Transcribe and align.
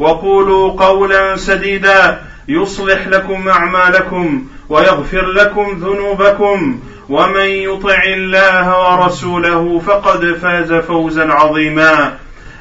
وقولوا 0.00 0.72
قولا 0.72 1.36
سديدا. 1.36 2.20
يصلح 2.48 3.08
لكم 3.08 3.48
أعمالكم 3.48 4.46
ويغفر 4.68 5.26
لكم 5.26 5.78
ذنوبكم. 5.80 6.80
ومن 7.08 7.46
يطع 7.46 8.02
الله 8.04 8.90
ورسوله 8.90 9.82
فقد 9.86 10.38
فاز 10.42 10.72
فوزا 10.72 11.32
عظيما. 11.32 12.12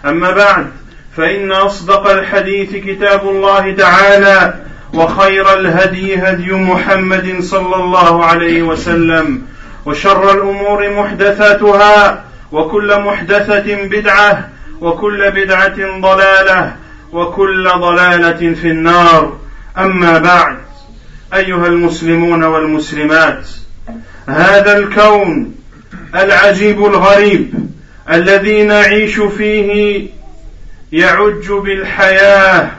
أما 0.06 0.32
بعد 0.32 0.68
فإن 1.18 1.52
أصدق 1.52 2.10
الحديث 2.10 2.76
كتاب 2.76 3.30
الله 3.30 3.76
تعالى 3.76 4.54
وخير 4.94 5.54
الهدي 5.54 6.16
هدي 6.16 6.52
محمد 6.52 7.38
صلى 7.40 7.76
الله 7.76 8.26
عليه 8.26 8.62
وسلم 8.62 9.42
وشر 9.86 10.32
الأمور 10.32 10.90
محدثاتها 10.90 12.24
وكل 12.52 13.00
محدثة 13.00 13.76
بدعة 13.86 14.50
وكل 14.82 15.32
بدعة 15.32 16.00
ضلالة 16.02 16.76
وكل 17.14 17.70
ضلالة 17.70 18.54
في 18.54 18.68
النار. 18.68 19.38
أما 19.78 20.18
بعد 20.18 20.58
أيها 21.34 21.68
المسلمون 21.68 22.44
والمسلمات 22.44 23.48
هذا 24.28 24.78
الكون 24.78 25.56
العجيب 26.16 26.86
الغريب 26.86 27.54
الذي 28.12 28.64
نعيش 28.64 29.20
فيه 29.20 30.08
يعج 30.92 31.52
بالحياة 31.52 32.72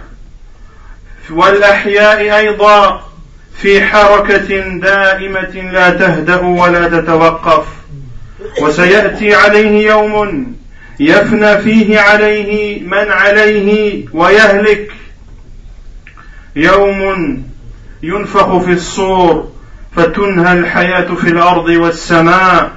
والأحياء 1.31 2.36
أيضا 2.36 3.03
في 3.56 3.84
حركة 3.84 4.78
دائمة 4.78 5.70
لا 5.73 5.91
تهدأ 5.91 6.41
ولا 6.41 6.89
تتوقف. 6.89 7.67
وسيأتي 8.62 9.34
عليه 9.34 9.91
يوم 9.91 10.56
يفنى 11.01 11.59
فيه 11.59 12.01
عليه 12.01 12.83
من 12.83 13.11
عليه 13.11 14.05
ويهلك. 14.12 14.93
يوم 16.57 17.42
ينفخ 18.03 18.59
في 18.59 18.73
الصور 18.73 19.48
فتنهى 19.97 20.59
الحياة 20.59 21.15
في 21.15 21.29
الأرض 21.29 21.69
والسماء. 21.69 22.70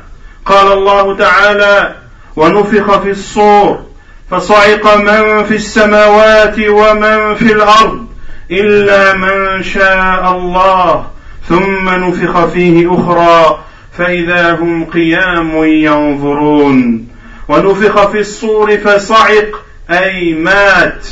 قال 0.45 0.71
الله 0.71 1.17
تعالى 1.17 1.95
ونفخ 2.35 2.99
في 2.99 3.09
الصور 3.09 3.85
فصعق 4.31 4.97
من 4.97 5.43
في 5.43 5.55
السماوات 5.55 6.55
ومن 6.59 7.35
في 7.35 7.53
الأرض 7.53 8.05
إلا 8.51 9.13
من 9.13 9.63
شاء 9.63 10.31
الله. 10.37 11.07
ثم 11.49 11.89
نفخ 11.89 12.45
فيه 12.45 12.93
أخرى 12.93 13.63
فإذا 13.97 14.55
هم 14.55 14.85
قيام 14.85 15.63
ينظرون. 15.63 17.12
ونفخ 17.47 18.07
في 18.11 18.19
الصور 18.19 18.77
فصعق 18.77 19.65
أي 19.89 20.33
مات. 20.33 21.07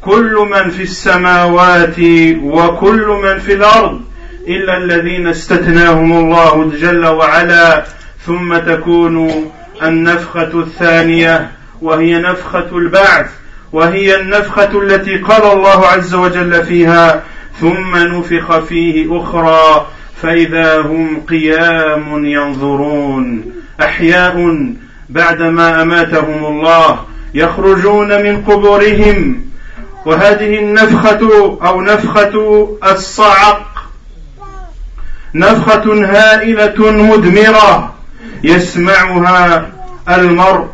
كل 0.00 0.48
من 0.50 0.70
في 0.70 0.82
السماوات 0.82 1.98
وكل 2.42 3.06
من 3.22 3.38
في 3.38 3.52
الأرض 3.52 4.00
إلا 4.48 4.76
الذين 4.76 5.26
استثناهم 5.26 6.12
الله 6.12 6.72
جل 6.80 7.06
وعلا. 7.06 7.84
ثم 8.26 8.56
تكون 8.56 9.50
النفخة 9.82 10.60
الثانية 10.60 11.50
وهي 11.82 12.18
نفخة 12.18 12.78
البعث 12.78 13.26
وهي 13.72 14.20
النفخة 14.20 14.82
التي 14.82 15.16
قال 15.16 15.58
الله 15.58 15.86
عز 15.86 16.14
وجل 16.14 16.64
فيها. 16.64 17.22
ثم 17.60 17.96
نفخ 17.96 18.58
فيه 18.58 19.20
أخرى 19.20 19.86
فإذا 20.22 20.80
هم 20.80 21.22
قيام 21.28 22.24
ينظرون. 22.24 23.52
أحياء 23.80 24.36
بعدما 25.12 25.82
أماتهم 25.82 26.44
الله 26.44 26.98
يخرجون 27.34 28.22
من 28.22 28.42
قبورهم 28.42 29.44
وهذه 30.06 30.58
النفخة 30.58 31.58
أو 31.62 31.80
نفخة 31.80 32.68
الصعق 32.84 33.72
نفخة 35.34 36.04
هائلة 36.04 36.90
مدمرة 36.90 37.94
يسمعها 38.44 39.68
المرء 40.08 40.66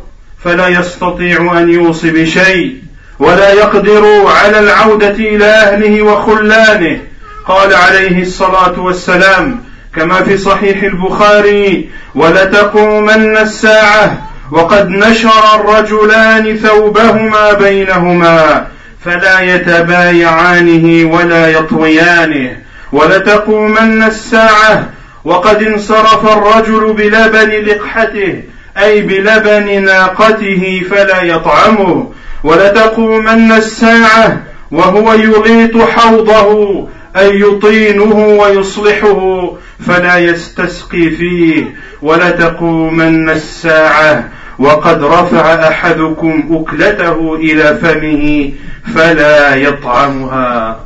فلا 0.43 0.67
يستطيع 0.67 1.59
أن 1.59 1.69
يوصي 1.69 2.11
بشيء 2.11 2.77
ولا 3.19 3.53
يقدر 3.53 4.27
على 4.27 4.59
العودة 4.59 5.09
إلى 5.09 5.45
أهله 5.45 6.01
وخلانه. 6.01 6.99
قال 7.45 7.73
عليه 7.73 8.21
الصلاة 8.21 8.79
والسلام 8.79 9.63
كما 9.95 10.23
في 10.23 10.37
صحيح 10.37 10.83
البخاري 10.83 11.89
ولتقومن 12.15 13.37
الساعة 13.37 14.28
وقد 14.51 14.89
نشر 14.89 15.55
الرجلان 15.55 16.57
ثوبهما 16.57 17.53
بينهما 17.53 18.67
فلا 19.05 19.39
يتبايعانه 19.55 21.13
ولا 21.13 21.47
يطويانه 21.47 22.57
ولتقومن 22.91 24.03
الساعة 24.03 24.89
وقد 25.25 25.63
انصرف 25.63 26.37
الرجل 26.37 26.93
بلبن 26.93 27.49
لقحته 27.49 28.41
أي 28.77 29.01
بلبن 29.01 29.83
ناقته 29.83 30.81
فلا 30.91 31.21
يطعمه 31.21 32.11
ولتقومن 32.43 33.51
الساعة 33.51 34.41
وهو 34.71 35.13
يغيط 35.13 35.77
حوضه 35.77 36.87
أي 37.17 37.41
يطينه 37.41 38.15
ويصلحه 38.15 39.51
فلا 39.87 40.17
يستسقي 40.17 41.09
فيه 41.09 41.75
ولتقومن 42.02 43.30
الساعه 43.30 44.30
وقد 44.58 45.02
رفع 45.02 45.68
احدكم 45.68 46.48
اكلته 46.50 47.34
الى 47.34 47.76
فمه 47.76 48.52
فلا 48.94 49.54
يطعمها 49.54 50.80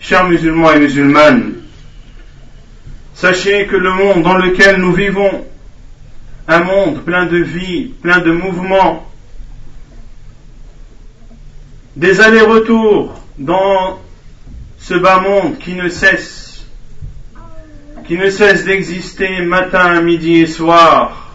Chers 0.00 0.24
musulmans 0.24 0.70
et 0.72 0.80
musulmanes, 0.80 1.54
sachez 3.14 3.66
que 3.66 3.74
le 3.74 3.90
monde 3.90 4.22
dans 4.22 4.36
lequel 4.36 4.76
nous 4.76 4.92
vivons, 4.92 5.46
un 6.46 6.60
monde 6.60 7.02
plein 7.04 7.24
de 7.24 7.38
vie, 7.38 7.94
plein 8.02 8.18
de 8.18 8.30
mouvements, 8.30 9.06
des 11.96 12.20
allers-retours 12.20 13.18
dans 13.38 13.98
ce 14.78 14.92
bas 14.92 15.20
monde 15.20 15.56
qui 15.58 15.72
ne 15.72 15.88
cesse, 15.88 16.47
qui 18.09 18.17
ne 18.17 18.31
cesse 18.31 18.65
d'exister 18.65 19.43
matin, 19.43 20.01
midi 20.01 20.39
et 20.39 20.47
soir, 20.47 21.31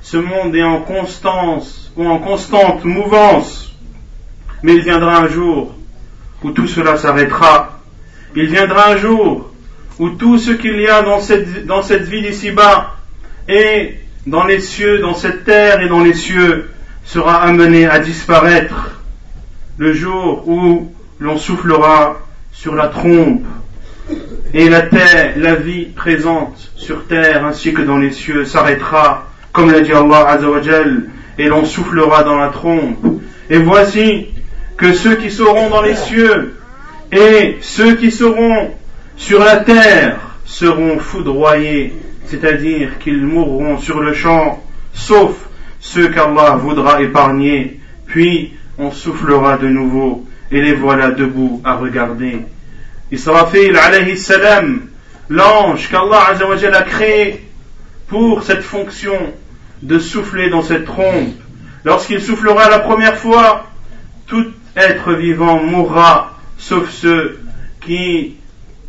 ce 0.00 0.16
monde 0.16 0.56
est 0.56 0.62
en 0.62 0.80
constance 0.80 1.92
ou 1.94 2.08
en 2.08 2.16
constante 2.16 2.86
mouvance, 2.86 3.76
mais 4.62 4.76
il 4.76 4.80
viendra 4.80 5.18
un 5.18 5.28
jour 5.28 5.74
où 6.42 6.52
tout 6.52 6.66
cela 6.66 6.96
s'arrêtera. 6.96 7.82
Il 8.34 8.46
viendra 8.46 8.92
un 8.92 8.96
jour 8.96 9.50
où 9.98 10.08
tout 10.08 10.38
ce 10.38 10.52
qu'il 10.52 10.80
y 10.80 10.88
a 10.88 11.02
dans 11.02 11.20
cette, 11.20 11.66
dans 11.66 11.82
cette 11.82 12.04
vie 12.04 12.22
d'ici-bas 12.22 12.96
et 13.46 13.96
dans 14.26 14.44
les 14.44 14.60
cieux, 14.60 15.00
dans 15.00 15.14
cette 15.14 15.44
terre 15.44 15.82
et 15.82 15.88
dans 15.90 16.00
les 16.00 16.14
cieux 16.14 16.70
sera 17.04 17.42
amené 17.42 17.84
à 17.84 17.98
disparaître. 17.98 19.02
Le 19.76 19.92
jour 19.92 20.48
où 20.48 20.94
l'on 21.18 21.36
soufflera 21.36 22.22
sur 22.52 22.74
la 22.74 22.88
trompe 22.88 23.39
et 24.52 24.68
la 24.68 24.82
terre, 24.82 25.34
la 25.36 25.54
vie 25.54 25.86
présente 25.86 26.72
sur 26.76 27.06
terre 27.06 27.44
ainsi 27.44 27.72
que 27.72 27.82
dans 27.82 27.98
les 27.98 28.10
cieux 28.10 28.44
s'arrêtera, 28.44 29.28
comme 29.52 29.70
l'a 29.70 29.80
dit 29.80 29.92
Allah 29.92 30.28
Azzawajal, 30.28 31.04
et 31.38 31.46
l'on 31.46 31.64
soufflera 31.64 32.24
dans 32.24 32.36
la 32.36 32.48
trompe. 32.48 33.06
Et 33.48 33.58
voici 33.58 34.28
que 34.76 34.92
ceux 34.92 35.16
qui 35.16 35.30
seront 35.30 35.70
dans 35.70 35.82
les 35.82 35.96
cieux, 35.96 36.54
Et 37.12 37.56
ceux 37.60 37.96
qui 37.96 38.12
seront 38.12 38.70
sur 39.16 39.40
la 39.40 39.56
terre 39.56 40.38
seront 40.44 40.98
foudroyés, 40.98 41.92
c'est-à-dire 42.26 42.98
qu'ils 43.00 43.26
mourront 43.26 43.78
sur 43.78 44.00
le 44.00 44.14
champ, 44.14 44.62
sauf 44.92 45.48
ceux 45.80 46.08
qu'Allah 46.08 46.56
voudra 46.56 47.02
épargner, 47.02 47.80
puis 48.06 48.52
on 48.78 48.92
soufflera 48.92 49.56
de 49.58 49.66
nouveau, 49.66 50.24
et 50.52 50.62
les 50.62 50.72
voilà 50.72 51.10
debout 51.10 51.60
à 51.64 51.74
regarder. 51.74 52.42
Israfil 53.12 53.76
alayhi 53.76 54.16
salam, 54.16 54.82
l'ange 55.28 55.88
qu'Allah 55.90 56.32
a 56.32 56.82
créé 56.82 57.44
pour 58.08 58.42
cette 58.42 58.62
fonction 58.62 59.32
de 59.82 59.98
souffler 59.98 60.50
dans 60.50 60.62
cette 60.62 60.84
trompe, 60.84 61.34
lorsqu'il 61.84 62.20
soufflera 62.20 62.68
la 62.68 62.80
première 62.80 63.16
fois, 63.16 63.66
tout 64.26 64.46
être 64.76 65.14
vivant 65.14 65.62
mourra, 65.62 66.38
sauf 66.58 66.90
ceux 66.90 67.40
qui 67.80 68.36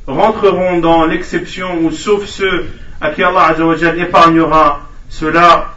rentreront 0.06 0.80
dans 0.80 1.06
l'exception, 1.06 1.80
ou 1.82 1.92
sauf 1.92 2.26
ceux 2.26 2.68
à 3.00 3.12
qui 3.12 3.24
Allah 3.24 3.56
épargnera 3.98 4.90
cela, 5.10 5.76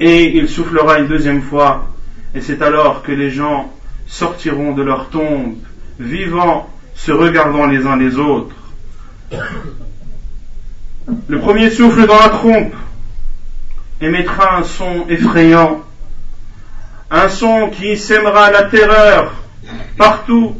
et 0.00 0.36
il 0.36 0.48
soufflera 0.48 0.98
une 0.98 1.08
deuxième 1.08 1.42
fois, 1.42 1.88
et 2.34 2.40
c'est 2.40 2.62
alors 2.62 3.02
que 3.02 3.12
les 3.12 3.30
gens 3.30 3.72
sortiront 4.06 4.72
de 4.72 4.82
leur 4.82 5.08
tombe, 5.10 5.56
vivants, 5.98 6.68
se 6.94 7.12
regardant 7.12 7.66
les 7.66 7.86
uns 7.86 7.96
les 7.96 8.16
autres. 8.16 8.54
Le 11.28 11.38
premier 11.38 11.70
souffle 11.70 12.06
dans 12.06 12.18
la 12.18 12.28
trompe 12.28 12.74
émettra 14.00 14.58
un 14.58 14.64
son 14.64 15.06
effrayant, 15.08 15.82
un 17.10 17.28
son 17.28 17.70
qui 17.70 17.96
sèmera 17.96 18.50
la 18.50 18.64
terreur 18.64 19.34
partout 19.96 20.54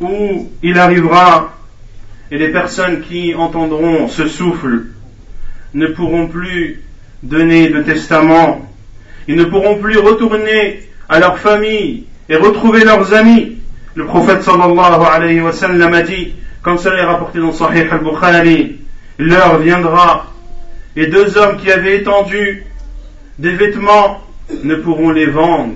où 0.00 0.50
il 0.62 0.78
arrivera, 0.78 1.54
et 2.30 2.38
les 2.38 2.48
personnes 2.48 3.02
qui 3.02 3.34
entendront 3.34 4.08
ce 4.08 4.26
souffle 4.26 4.86
ne 5.74 5.86
pourront 5.88 6.28
plus 6.28 6.82
donner 7.22 7.68
de 7.68 7.82
testament, 7.82 8.68
ils 9.28 9.36
ne 9.36 9.44
pourront 9.44 9.78
plus 9.78 9.98
retourner 9.98 10.88
à 11.08 11.20
leur 11.20 11.38
famille 11.38 12.04
et 12.28 12.36
retrouver 12.36 12.84
leurs 12.84 13.12
amis. 13.14 13.58
Le 13.94 14.06
prophète 14.06 14.42
sallallahu 14.42 15.02
alayhi 15.12 15.40
wa 15.40 15.52
sallam 15.52 15.92
a 15.92 16.02
dit, 16.02 16.34
comme 16.62 16.78
cela 16.78 17.02
est 17.02 17.04
rapporté 17.04 17.40
dans 17.40 17.52
Sahih 17.52 17.88
al-Bukhari, 17.90 18.78
l'heure 19.18 19.58
viendra 19.58 20.26
et 20.96 21.08
deux 21.08 21.36
hommes 21.36 21.58
qui 21.58 21.70
avaient 21.70 21.98
étendu 21.98 22.64
des 23.38 23.52
vêtements 23.52 24.22
ne 24.64 24.76
pourront 24.76 25.10
les 25.10 25.26
vendre. 25.26 25.74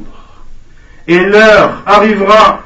Et 1.07 1.19
l'heure 1.19 1.83
arrivera 1.87 2.63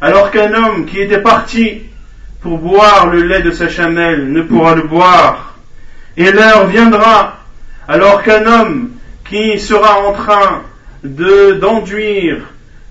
alors 0.00 0.30
qu'un 0.30 0.54
homme 0.54 0.86
qui 0.86 1.00
était 1.00 1.20
parti 1.20 1.82
pour 2.40 2.58
boire 2.58 3.08
le 3.08 3.22
lait 3.22 3.42
de 3.42 3.50
sa 3.50 3.68
chamelle 3.68 4.32
ne 4.32 4.42
pourra 4.42 4.74
le 4.76 4.82
boire. 4.82 5.54
Et 6.16 6.30
l'heure 6.30 6.66
viendra 6.66 7.38
alors 7.88 8.22
qu'un 8.22 8.46
homme 8.46 8.90
qui 9.28 9.58
sera 9.58 10.00
en 10.06 10.12
train 10.12 10.62
de 11.02 11.52
d'enduire 11.52 12.38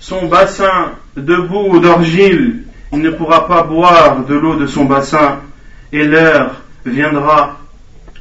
son 0.01 0.27
bassin 0.27 0.93
de 1.17 1.37
boue 1.37 1.77
ou 1.77 1.81
d'argile, 1.81 2.65
il 2.93 3.01
ne 3.01 3.11
pourra 3.11 3.47
pas 3.49 3.63
boire 3.63 4.25
de 4.25 4.35
l'eau 4.35 4.57
de 4.57 4.67
son 4.67 4.85
bassin. 4.85 5.41
Et 5.93 6.05
l'heure 6.05 6.63
viendra 6.85 7.59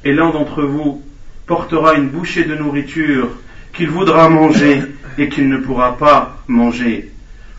et 0.03 0.13
l'un 0.13 0.29
d'entre 0.29 0.63
vous 0.63 1.01
portera 1.45 1.94
une 1.95 2.09
bouchée 2.09 2.44
de 2.44 2.55
nourriture 2.55 3.29
qu'il 3.73 3.89
voudra 3.89 4.29
manger 4.29 4.83
et 5.17 5.29
qu'il 5.29 5.50
ne 5.50 5.57
pourra 5.57 5.97
pas 5.97 6.38
manger. 6.47 7.09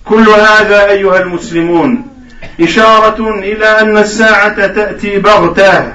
كل 0.05 0.29
هذا 0.29 0.91
أيها 0.91 1.23
المسلمون 1.23 2.07
إشارة 2.61 3.39
إلى 3.39 3.67
أن 3.81 3.99
الساعة 3.99 4.67
تأتي 4.67 5.19
بغتة 5.19 5.95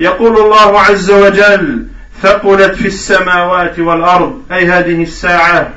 يقول 0.00 0.36
الله 0.36 0.80
عز 0.80 1.10
وجل 1.10 1.86
ثقلت 2.22 2.74
في 2.74 2.86
السماوات 2.86 3.78
والأرض 3.78 4.42
أي 4.52 4.66
هذه 4.66 5.02
الساعة 5.02 5.70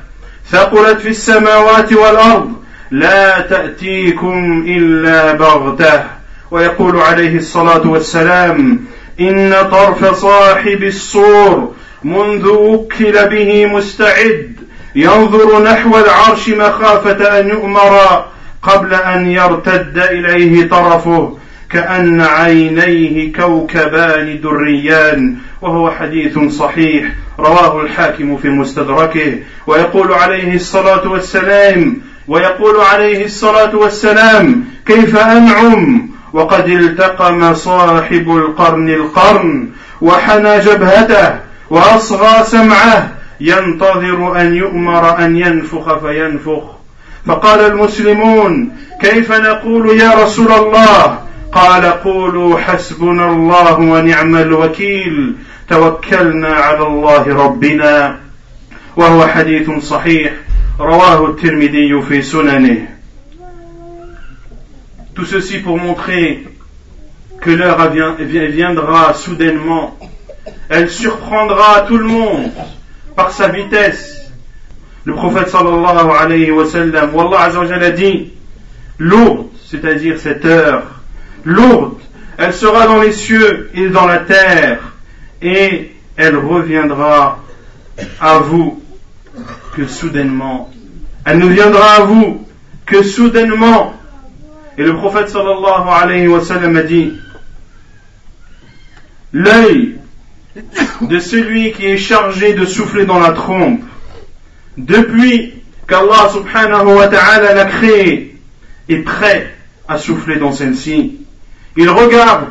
ثقلت 0.51 1.01
في 1.01 1.09
السماوات 1.09 1.93
والأرض 1.93 2.53
لا 2.91 3.41
تأتيكم 3.41 4.65
إلا 4.69 5.33
بغتة. 5.33 6.05
ويقول 6.51 6.97
عليه 6.97 7.37
الصلاة 7.37 7.87
والسلام 7.87 8.81
إن 9.21 9.55
طرف 9.71 10.15
صاحب 10.15 10.83
الصور 10.83 11.73
منذ 12.05 12.49
وكل 12.49 13.29
به 13.29 13.67
مستعد 13.67 14.53
ينظر 14.95 15.63
نحو 15.63 15.99
العرش 15.99 16.49
مخافة 16.49 17.41
أن 17.41 17.49
يؤمر 17.49 18.25
قبل 18.63 18.95
أن 18.95 19.31
يرتد 19.31 19.99
إليه 19.99 20.69
طرفه 20.69 21.39
كأن 21.71 22.21
عينيه 22.21 23.33
كوكبان 23.33 24.41
دريان 24.41 25.37
وهو 25.63 25.91
حديث 25.91 26.39
صحيح. 26.39 27.05
رواه 27.39 27.81
الحاكم 27.81 28.37
في 28.37 28.49
مستدركه 28.49 29.39
ويقول 29.67 30.13
عليه 30.13 30.55
الصلاة 30.55 31.09
والسلام 31.09 31.97
ويقول 32.29 32.81
عليه 32.81 33.25
الصلاة 33.25 33.77
والسلام 33.77 34.65
كيف 34.87 35.17
أنعم؟ 35.17 36.09
وقد 36.33 36.69
التقم 36.69 37.55
صاحب 37.55 38.37
القرن 38.37 38.89
القرن 38.89 39.69
وحنى 40.01 40.59
جبهته 40.59 41.39
وأصغى 41.71 42.45
سمعه 42.45 43.09
ينتظر 43.41 44.41
أن 44.41 44.55
يؤمر 44.55 45.19
أن 45.19 45.37
ينفخ 45.37 45.99
فينفخ. 45.99 46.63
فقال 47.27 47.61
المسلمون 47.61 48.73
كيف 49.01 49.33
نقول 49.33 50.01
يا 50.01 50.11
رسول 50.25 50.53
الله؟ 50.53 51.19
قال 51.53 51.85
قولوا 51.85 52.59
حسبنا 52.59 53.31
الله 53.31 53.79
ونعم 53.79 54.37
الوكيل 54.37 55.35
توكلنا 55.70 56.54
على 56.54 56.88
الله 56.88 57.46
ربنا 57.46 58.20
وهو 58.98 59.28
حديث 59.28 59.72
صحيح 59.72 60.34
رواه 60.80 61.30
الترمذي 61.30 62.02
في 62.02 62.22
سننه 62.22 62.88
Tout 65.16 65.26
ceci 65.26 65.60
pour 65.60 65.78
montrer 65.78 66.48
que 67.42 67.52
l'heure 67.52 67.92
viendra 67.92 69.14
soudainement. 69.14 69.98
Elle 70.70 70.90
surprendra 70.90 71.82
tout 71.82 71.98
le 71.98 72.06
monde 72.06 72.52
par 73.18 73.32
sa 73.32 73.50
vitesse. 73.50 74.32
Le 75.04 75.14
prophète 75.16 75.50
sallallahu 75.50 76.10
alayhi 76.18 76.52
wa 76.52 76.66
sallam, 76.66 77.14
Wallah 77.14 77.50
a 77.50 77.90
dit, 77.92 78.32
lourde, 78.98 79.48
c'est-à-dire 79.66 80.20
cette 80.20 80.46
heure, 80.46 80.84
lourde, 81.44 81.98
elle 82.38 82.54
sera 82.54 82.86
dans 82.86 83.02
les 83.02 83.12
cieux 83.12 83.70
et 83.74 83.90
dans 83.90 84.06
la 84.06 84.20
terre, 84.20 84.93
et 85.43 85.93
elle 86.17 86.37
reviendra 86.37 87.43
à 88.21 88.39
vous 88.39 88.83
que 89.75 89.87
soudainement. 89.87 90.71
Elle 91.25 91.39
ne 91.39 91.47
viendra 91.47 91.95
à 91.97 92.01
vous 92.05 92.47
que 92.87 93.03
soudainement 93.03 93.95
et 94.77 94.83
le 94.83 94.97
prophète 94.97 95.29
sallallahu 95.29 95.89
alayhi 95.89 96.27
wa 96.27 96.41
sallam 96.43 96.77
a 96.77 96.83
dit 96.83 97.13
L'œil 99.33 99.97
de 101.01 101.19
celui 101.19 101.73
qui 101.73 101.87
est 101.87 101.97
chargé 101.97 102.55
de 102.55 102.65
souffler 102.65 103.05
dans 103.05 103.19
la 103.19 103.33
trompe, 103.33 103.83
depuis 104.77 105.55
qu'Allah 105.89 106.29
subhanahu 106.33 106.95
wa 106.97 107.09
ta'ala 107.09 107.55
l'a 107.55 107.65
créé, 107.67 108.37
est 108.89 108.99
prêt 108.99 109.53
à 109.89 109.99
souffler 109.99 110.37
dans 110.37 110.53
celle-ci. 110.53 111.19
Il 111.77 111.89
regarde 111.91 112.47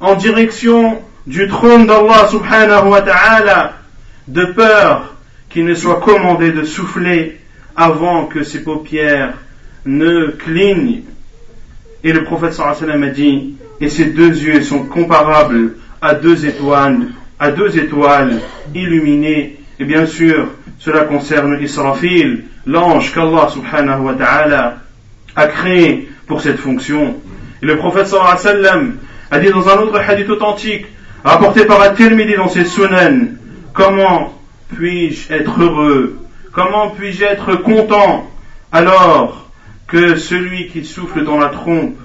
en 0.00 0.14
direction 0.14 1.00
du 1.26 1.48
trône 1.48 1.86
d'Allah 1.86 2.28
subhanahu 2.28 2.88
wa 2.88 3.02
ta'ala 3.02 3.74
de 4.28 4.44
peur 4.46 5.14
qu'il 5.48 5.64
ne 5.64 5.74
soit 5.74 6.00
commandé 6.00 6.52
de 6.52 6.64
souffler 6.64 7.40
avant 7.76 8.26
que 8.26 8.42
ses 8.42 8.62
paupières 8.62 9.34
ne 9.86 10.28
clignent 10.28 11.02
et 12.04 12.12
le 12.12 12.22
prophète 12.22 12.52
sallallahu 12.52 13.02
a 13.02 13.08
dit, 13.08 13.54
et 13.80 13.88
ces 13.88 14.04
deux 14.04 14.28
yeux 14.28 14.62
sont 14.62 14.84
comparables 14.84 15.76
à 16.02 16.14
deux 16.14 16.44
étoiles, 16.44 17.08
à 17.40 17.50
deux 17.50 17.78
étoiles 17.78 18.40
illuminées. 18.74 19.56
Et 19.80 19.86
bien 19.86 20.04
sûr, 20.04 20.48
cela 20.78 21.04
concerne 21.04 21.58
Israfil, 21.62 22.44
l'ange 22.66 23.12
qu'Allah 23.14 23.48
subhanahu 23.48 24.02
wa 24.02 24.14
ta'ala 24.14 24.76
a 25.34 25.46
créé 25.46 26.10
pour 26.26 26.42
cette 26.42 26.58
fonction. 26.58 27.16
Et 27.62 27.66
le 27.66 27.78
prophète 27.78 28.06
sallallahu 28.06 28.98
a 29.30 29.38
dit 29.38 29.48
dans 29.48 29.66
un 29.66 29.78
autre 29.78 29.98
hadith 29.98 30.28
authentique, 30.28 30.84
rapporté 31.24 31.64
par 31.64 31.80
At-Tirmidhi 31.80 32.36
dans 32.36 32.48
ses 32.48 32.66
sunan, 32.66 33.28
comment 33.72 34.38
puis-je 34.68 35.32
être 35.32 35.60
heureux? 35.60 36.18
Comment 36.52 36.90
puis-je 36.90 37.24
être 37.24 37.56
content? 37.56 38.30
Alors 38.70 39.50
que 39.88 40.16
celui 40.16 40.68
qui 40.68 40.84
souffle 40.84 41.24
dans 41.24 41.38
la 41.38 41.48
trompe 41.48 41.96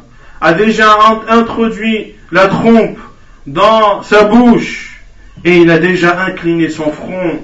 a 0.42 0.54
déjà 0.54 0.98
introduit 1.28 2.14
la 2.32 2.48
trompe 2.48 2.98
dans 3.46 4.02
sa 4.04 4.24
bouche 4.24 5.02
et 5.44 5.58
il 5.58 5.70
a 5.70 5.80
déjà 5.80 6.20
incliné 6.22 6.70
son 6.70 6.92
front 6.92 7.40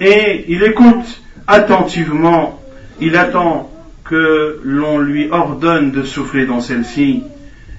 et 0.00 0.44
il 0.48 0.62
écoute 0.62 1.22
attentivement, 1.46 2.60
il 3.00 3.16
attend 3.16 3.70
que 4.04 4.60
l'on 4.62 4.98
lui 4.98 5.28
ordonne 5.30 5.92
de 5.92 6.02
souffler 6.02 6.46
dans 6.46 6.60
celle-ci. 6.60 7.22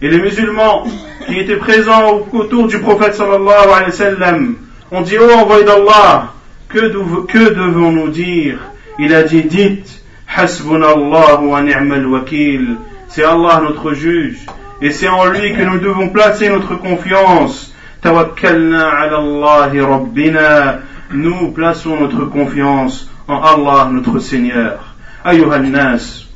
Et 0.05 0.09
les 0.09 0.19
musulmans 0.19 0.85
qui 1.27 1.39
étaient 1.39 1.57
présents 1.57 2.27
autour 2.33 2.67
du 2.69 2.79
prophète 2.79 3.15
sallallahu 3.15 3.69
alayhi 3.69 3.87
wa 3.87 3.93
sallam 3.93 4.55
ont 4.91 5.03
dit, 5.03 5.17
oh 5.21 5.31
envoyé 5.31 5.65
d'Allah, 5.65 6.33
que, 6.69 6.79
que 7.27 7.55
devons-nous 7.55 8.09
dire 8.09 8.59
Il 8.99 9.15
a 9.15 9.23
dit, 9.23 9.43
dites, 9.45 10.03
hasbunallah 10.37 11.41
wa 11.41 11.63
ni'mal 11.63 12.07
wakil, 12.07 12.77
c'est 13.09 13.25
Allah 13.25 13.61
notre 13.63 13.93
juge, 13.93 14.39
et 14.81 14.91
c'est 14.91 15.09
en 15.09 15.27
lui 15.27 15.55
que 15.55 15.63
nous 15.63 15.79
devons 15.79 16.09
placer 16.09 16.49
notre 16.49 16.77
confiance. 16.77 17.75
Tawakkalna 18.03 18.89
ala 18.89 19.19
Allahi 19.19 19.81
rabbina, 19.81 20.79
nous 21.13 21.51
plaçons 21.53 22.01
notre 22.01 22.25
confiance 22.25 23.11
en 23.29 23.43
Allah 23.43 23.89
notre 23.93 24.19
Seigneur. 24.21 24.79
أيها 25.27 25.57
الناس 25.57 26.27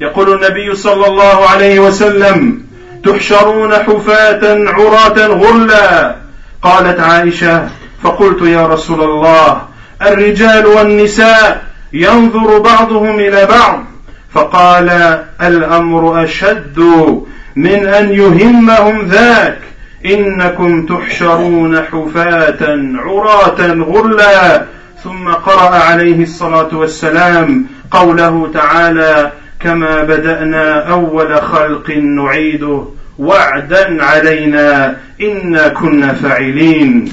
يقول 0.00 0.32
النبي 0.32 0.74
صلى 0.74 1.06
الله 1.06 1.48
عليه 1.48 1.80
وسلم 1.80 2.62
تحشرون 3.07 3.73
حفاة 3.73 4.65
عراة 4.67 5.27
غرلا 5.27 6.15
قالت 6.61 6.99
عائشة 6.99 7.69
فقلت 8.03 8.41
يا 8.41 8.67
رسول 8.67 9.01
الله 9.01 9.61
الرجال 10.01 10.65
والنساء 10.65 11.63
ينظر 11.93 12.59
بعضهم 12.59 13.19
إلى 13.19 13.45
بعض. 13.45 13.83
فقال 14.33 14.89
الأمر 15.41 16.23
أشد 16.23 16.79
من 17.55 17.87
أن 17.87 18.09
يهمهم 18.09 19.07
ذاك. 19.07 19.59
إنكم 20.05 20.85
تحشرون 20.85 21.81
حفاة 21.81 22.79
عراة 22.95 23.73
غرلا 23.73 24.65
ثم 25.03 25.29
قرأ 25.29 25.75
عليه 25.75 26.23
الصلاة 26.23 26.69
والسلام 26.73 27.65
قوله 27.91 28.51
تعالى 28.53 29.31
كما 29.59 30.03
بدأنا 30.03 30.91
أول 30.91 31.41
خلق 31.41 31.89
نعيده. 31.89 32.96
وعدا 33.19 34.03
علينا 34.03 34.97
إنا 35.21 35.67
كنا 35.67 36.13
فاعلين 36.13 37.11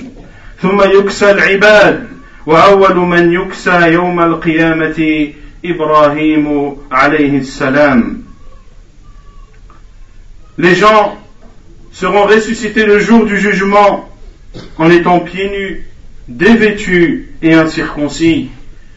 ثم 0.63 0.83
يكسى 0.83 1.31
العباد 1.31 2.09
وأول 2.47 2.97
من 2.97 3.33
يكسى 3.33 3.93
يوم 3.93 4.21
القيامة 4.21 5.29
إبراهيم 5.65 6.77
عليه 6.93 7.39
السلام 7.39 8.25
Les 10.57 10.77
gens 10.77 11.19
seront 11.91 12.27
ressuscités 12.27 12.87
le 12.87 13.01
jour 13.01 13.25
du 13.25 13.41
jugement 13.41 14.09
en 14.79 14.89
étant 14.89 15.19
pieds 15.19 15.51
nus, 15.51 15.85
dévêtus 16.29 17.29
et 17.43 17.55
incirconcis. 17.55 18.51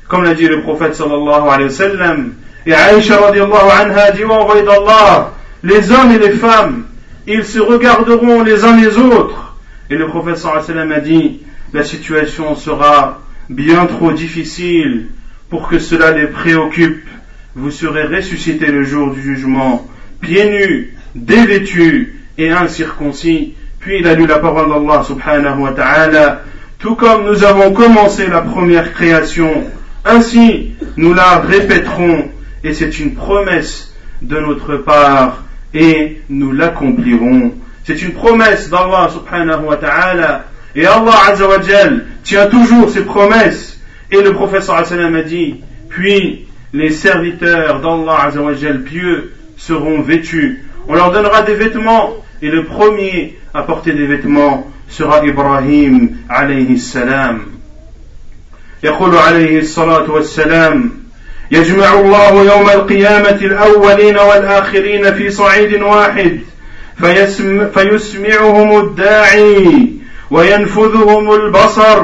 Comme 0.07 0.23
l'a 0.23 0.35
dit 0.35 0.47
le 0.47 0.61
prophète 0.61 0.93
sallallahu 0.93 1.49
alayhi 1.49 1.63
wa 1.63 1.69
sallam, 1.69 2.33
et 2.67 2.73
Aïcha 2.73 3.17
radiallahu 3.17 3.71
anha 3.71 4.11
dit, 4.11 4.23
envoyé 4.23 4.61
d'Allah, 4.61 5.33
les 5.63 5.91
hommes 5.91 6.11
et 6.11 6.19
les 6.19 6.31
femmes, 6.31 6.83
ils 7.27 7.43
se 7.43 7.59
regarderont 7.59 8.41
les 8.41 8.63
uns 8.63 8.77
les 8.77 8.97
autres. 8.97 9.55
Et 9.89 9.95
le 9.95 10.07
prophète 10.07 10.37
sallam 10.37 10.91
a 10.91 10.99
dit, 10.99 11.41
la 11.73 11.83
situation 11.83 12.55
sera 12.55 13.21
bien 13.49 13.85
trop 13.85 14.11
difficile 14.11 15.07
pour 15.49 15.67
que 15.67 15.79
cela 15.79 16.11
les 16.11 16.27
préoccupe. 16.27 17.05
Vous 17.55 17.71
serez 17.71 18.03
ressuscités 18.03 18.67
le 18.67 18.83
jour 18.83 19.11
du 19.13 19.21
jugement, 19.21 19.87
pieds 20.21 20.49
nus, 20.49 20.93
dévêtus 21.15 22.21
et 22.37 22.49
incirconcis. 22.49 23.55
Puis 23.79 23.99
il 23.99 24.07
a 24.07 24.13
lu 24.13 24.25
la 24.25 24.39
parole 24.39 24.69
d'Allah 24.69 25.03
subhanahu 25.03 25.59
wa 25.59 25.71
ta'ala, 25.71 26.43
tout 26.79 26.95
comme 26.95 27.25
nous 27.25 27.43
avons 27.43 27.73
commencé 27.73 28.27
la 28.27 28.41
première 28.41 28.93
création, 28.93 29.65
ainsi 30.05 30.75
nous 30.95 31.13
la 31.13 31.39
répéterons, 31.39 32.29
et 32.63 32.73
c'est 32.73 32.99
une 32.99 33.15
promesse 33.15 33.93
de 34.21 34.39
notre 34.39 34.77
part, 34.77 35.43
et 35.76 36.20
nous 36.28 36.52
l'accomplirons. 36.52 37.52
C'est 37.84 38.00
une 38.02 38.12
promesse 38.12 38.70
d'Allah 38.70 39.10
subhanahu 39.12 39.64
wa 39.64 39.76
ta'ala, 39.76 40.44
et 40.74 40.86
Allah 40.86 41.14
azza 41.28 41.48
wa 41.48 41.58
tient 42.22 42.46
toujours 42.46 42.90
ses 42.90 43.04
promesses. 43.04 43.80
Et 44.10 44.22
le 44.22 44.32
professeur 44.32 44.84
sallam 44.86 45.14
a 45.16 45.22
dit, 45.22 45.56
puis 45.88 46.46
les 46.72 46.90
serviteurs 46.90 47.80
d'Allah 47.80 48.24
azza 48.26 48.40
wa 48.40 48.52
pieux 48.84 49.32
seront 49.56 50.02
vêtus. 50.02 50.64
On 50.88 50.94
leur 50.94 51.12
donnera 51.12 51.42
des 51.42 51.54
vêtements, 51.54 52.10
et 52.40 52.50
le 52.50 52.64
premier 52.64 53.38
à 53.54 53.62
porter 53.62 53.92
des 53.92 54.06
vêtements 54.06 54.70
sera 54.88 55.24
Ibrahim 55.24 56.16
alayhi 56.28 56.78
salam. 56.78 57.52
يقول 58.82 59.16
عليه 59.16 59.58
الصلاة 59.58 60.10
والسلام 60.10 60.90
يجمع 61.51 61.93
الله 61.93 62.53
يوم 62.53 62.69
القيامة 62.69 63.39
الأولين 63.41 64.17
والآخرين 64.17 65.13
في 65.13 65.29
صعيد 65.29 65.81
واحد 65.81 66.39
فيسم 67.01 67.67
فيسمعهم 67.69 68.79
الداعي 68.79 69.91
وينفذهم 70.31 71.31
البصر 71.31 72.03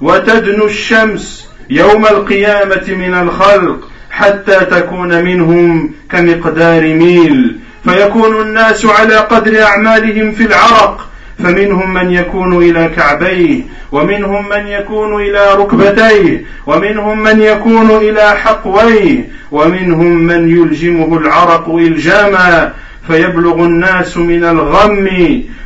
وتدنو 0.00 0.66
الشمس 0.66 1.48
يوم 1.70 2.06
القيامة 2.06 2.84
من 2.88 3.14
الخلق 3.14 3.88
حتى 4.10 4.58
تكون 4.70 5.24
منهم 5.24 5.94
كمقدار 6.10 6.82
ميل. 6.82 7.56
فيكون 7.84 8.40
الناس 8.40 8.86
على 8.86 9.16
قدر 9.16 9.62
أعمالهم 9.62 10.32
في 10.32 10.42
العرق 10.42 11.08
فمنهم 11.44 11.94
من 11.94 12.10
يكون 12.10 12.62
إلى 12.62 12.90
كعبيه 12.96 13.60
ومنهم 13.92 14.48
من 14.48 14.66
يكون 14.66 15.22
إلى 15.22 15.54
ركبتيه 15.54 16.44
ومنهم 16.66 17.22
من 17.22 17.42
يكون 17.42 17.90
إلى 17.90 18.36
حقويه 18.44 19.28
ومنهم 19.52 20.16
من 20.16 20.48
يلجمه 20.48 21.18
العرق 21.18 21.74
إلجاما 21.74 22.72
فيبلغ 23.06 23.54
الناس 23.54 24.16
من 24.16 24.44
الغم 24.44 25.08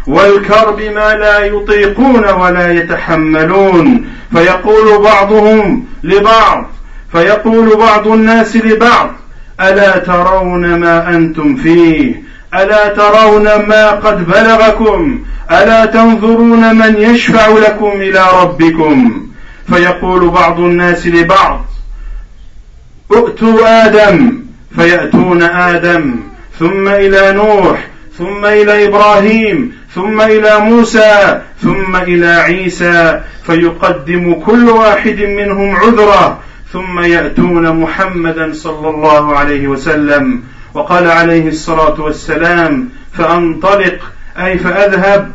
والكرب 0.06 0.80
ما 0.80 1.14
لا 1.14 1.38
يطيقون 1.46 2.24
ولا 2.28 2.72
يتحملون. 2.72 4.06
فيقول 4.32 5.02
بعضهم 5.02 5.84
لبعض 6.04 6.70
فيقول 7.12 7.76
بعض 7.76 8.08
الناس 8.08 8.56
لبعض 8.56 9.10
ألا 9.60 9.98
ترون 9.98 10.74
ما 10.74 11.08
أنتم 11.08 11.56
فيه؟ 11.56 12.22
ألا 12.54 12.88
ترون 12.88 13.44
ما 13.44 13.90
قد 13.90 14.26
بلغكم؟ 14.26 15.24
ألا 15.50 15.84
تنظرون 15.84 16.76
من 16.76 16.96
يشفع 16.98 17.48
لكم 17.48 17.92
إلى 17.94 18.24
ربكم؟ 18.42 19.26
فيقول 19.66 20.28
بعض 20.28 20.60
الناس 20.60 21.06
لبعض 21.06 21.64
ائتوا 23.12 23.86
آدم 23.86 24.42
فيأتون 24.76 25.42
آدم 25.42 26.16
ثم 26.58 26.88
إلى 26.88 27.32
نوح 27.32 27.86
ثم 28.18 28.44
إلى 28.44 28.88
إبراهيم 28.88 29.72
ثم 29.94 30.20
إلى 30.20 30.58
موسى 30.58 31.40
ثم 31.62 31.96
إلى 31.96 32.26
عيسى 32.26 33.20
فيقدم 33.46 34.34
كل 34.34 34.68
واحد 34.68 35.20
منهم 35.20 35.76
عذره 35.76 36.38
ثم 36.72 37.00
يأتون 37.00 37.76
محمدا 37.76 38.52
صلى 38.52 38.90
الله 38.90 39.36
عليه 39.36 39.68
وسلم 39.68 40.42
وقال 40.74 41.10
عليه 41.10 41.48
الصلاة 41.48 42.00
والسلام 42.00 42.88
فأنطلق 43.12 44.12
أي 44.38 44.58
فأذهب 44.58 45.32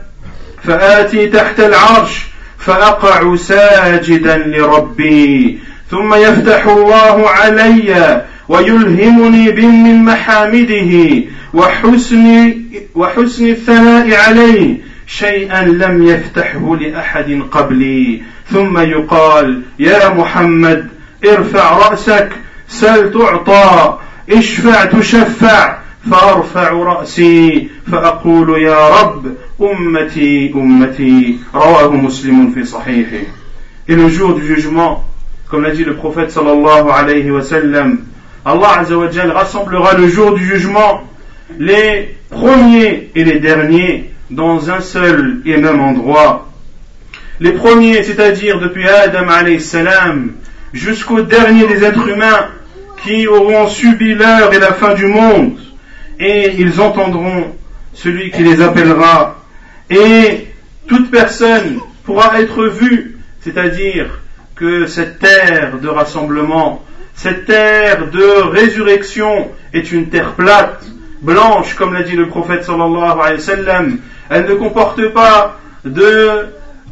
فآتي 0.64 1.28
تحت 1.28 1.60
العرش 1.60 2.26
فأقع 2.58 3.36
ساجدا 3.36 4.38
لربي 4.38 5.60
ثم 5.92 6.14
يفتح 6.14 6.68
الله 6.68 7.30
علي 7.30 8.22
ويلهمني 8.50 9.52
من 9.52 10.04
محامده 10.04 11.24
وحسن 11.54 12.54
وحسن 12.96 13.50
الثناء 13.50 14.16
عليه 14.16 14.78
شيئا 15.08 15.66
لم 15.66 16.08
يفتحه 16.08 16.76
لأحد 16.76 17.42
قبلي. 17.52 18.22
ثم 18.52 18.78
يقال 18.78 19.62
يا 19.80 20.10
محمد 20.10 20.88
ارفع 21.26 21.78
رأسك 21.78 22.30
سل 22.68 23.14
تعطى. 23.14 23.98
اشفع 24.31 24.85
تشفع 24.85 25.79
فارفع 26.11 26.71
راسي 26.71 27.69
فاقول 27.93 28.63
يا 28.63 28.89
رب 28.89 29.35
امتي 29.61 30.53
امتي 30.55 31.39
رواه 31.55 31.91
مسلم 31.93 32.51
في 32.55 32.65
صحيحه 32.65 33.25
Et 33.89 33.97
le 33.97 34.09
jour 34.09 34.35
du 34.35 34.47
jugement, 34.47 35.05
comme 35.49 35.65
l'a 35.65 35.73
dit 35.73 35.85
le 35.85 35.97
prophète 35.97 36.31
sallallahu 36.31 36.89
alayhi 36.89 37.31
wa 37.33 37.43
sallam, 37.43 37.99
Allah 38.45 38.79
Azzawajal 38.79 39.33
rassemblera 39.33 39.95
le 39.95 40.09
jour 40.09 40.35
du 40.35 40.45
jugement 40.45 41.03
les 41.59 42.17
premiers 42.31 43.11
et 43.15 43.25
les 43.25 43.41
derniers 43.41 44.11
dans 44.31 44.71
un 44.71 44.81
seul 44.81 45.43
et 45.45 45.57
même 45.57 45.81
endroit. 45.81 46.49
Les 47.41 47.53
premiers, 47.53 48.03
c'est-à-dire 48.03 48.61
depuis 48.61 48.89
Adam 48.89 49.27
salam 49.59 50.33
jusqu'au 50.73 51.23
dernier 51.23 51.67
des 51.67 51.85
êtres 51.85 52.09
humains 52.09 52.49
qui 53.08 53.26
auront 53.26 53.68
subi 53.70 54.14
l'heure 54.14 54.54
et 54.54 54.60
la 54.60 54.74
fin 54.74 54.94
du 54.94 55.06
monde, 55.06 55.58
et 56.20 56.56
ils 56.58 56.82
entendront 56.82 57.56
celui 57.94 58.32
qui 58.32 58.44
les 58.44 58.62
appellera, 58.62 59.38
et 59.90 60.48
toute 60.88 61.10
personne 61.10 61.80
pourra 62.04 62.42
être 62.42 62.66
vue, 62.66 63.18
c'est-à-dire 63.40 64.20
que 64.56 64.88
cette 64.88 65.20
terre 65.20 65.80
de 65.82 65.88
rassemblement 65.88 66.84
Cette 67.18 67.46
terre 67.46 68.12
de 68.12 68.44
résurrection 68.52 69.50
est 69.74 69.92
une 69.92 70.10
terre 70.10 70.34
plate, 70.34 70.86
blanche, 71.24 71.74
comme 71.74 71.94
l'a 71.96 72.04
dit 72.04 72.16
le 72.16 72.28
prophète. 72.28 72.64
Elle 74.30 74.46
ne 74.46 74.54
comporte 74.54 75.14
pas 75.14 75.60
de, 75.84 76.46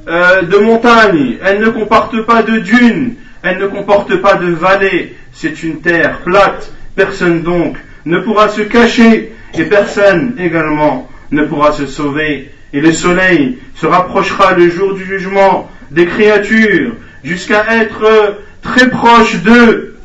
euh, 0.08 0.42
de 0.42 0.58
montagnes, 0.58 1.38
elle 1.44 1.60
ne 1.60 1.70
comporte 1.70 2.26
pas 2.26 2.42
de 2.42 2.58
dunes, 2.58 3.16
elle 3.46 3.60
ne 3.60 3.68
comporte 3.68 4.16
pas 4.22 4.36
de 4.36 4.52
vallées. 4.52 5.16
C'est 5.32 5.64
une 5.64 5.82
terre 5.82 6.20
plate. 6.22 6.72
Personne 6.96 7.44
donc 7.44 7.78
ne 8.06 8.20
pourra 8.20 8.50
se 8.50 8.62
cacher 8.62 9.34
et 9.54 9.64
personne 9.66 10.36
également 10.40 11.10
ne 11.32 11.44
pourra 11.44 11.72
se 11.72 11.86
sauver. 11.86 12.52
Et 12.74 12.82
le 12.82 12.94
soleil 12.94 13.58
se 13.76 13.86
rapprochera 13.86 14.54
le 14.54 14.70
jour 14.70 14.94
du 14.94 15.06
jugement 15.06 15.70
des 15.92 16.06
créatures 16.06 16.96
jusqu'à 17.24 17.66
être 17.82 18.40
très 18.62 18.90
proche 18.90 19.42
d'eux. 19.44 19.96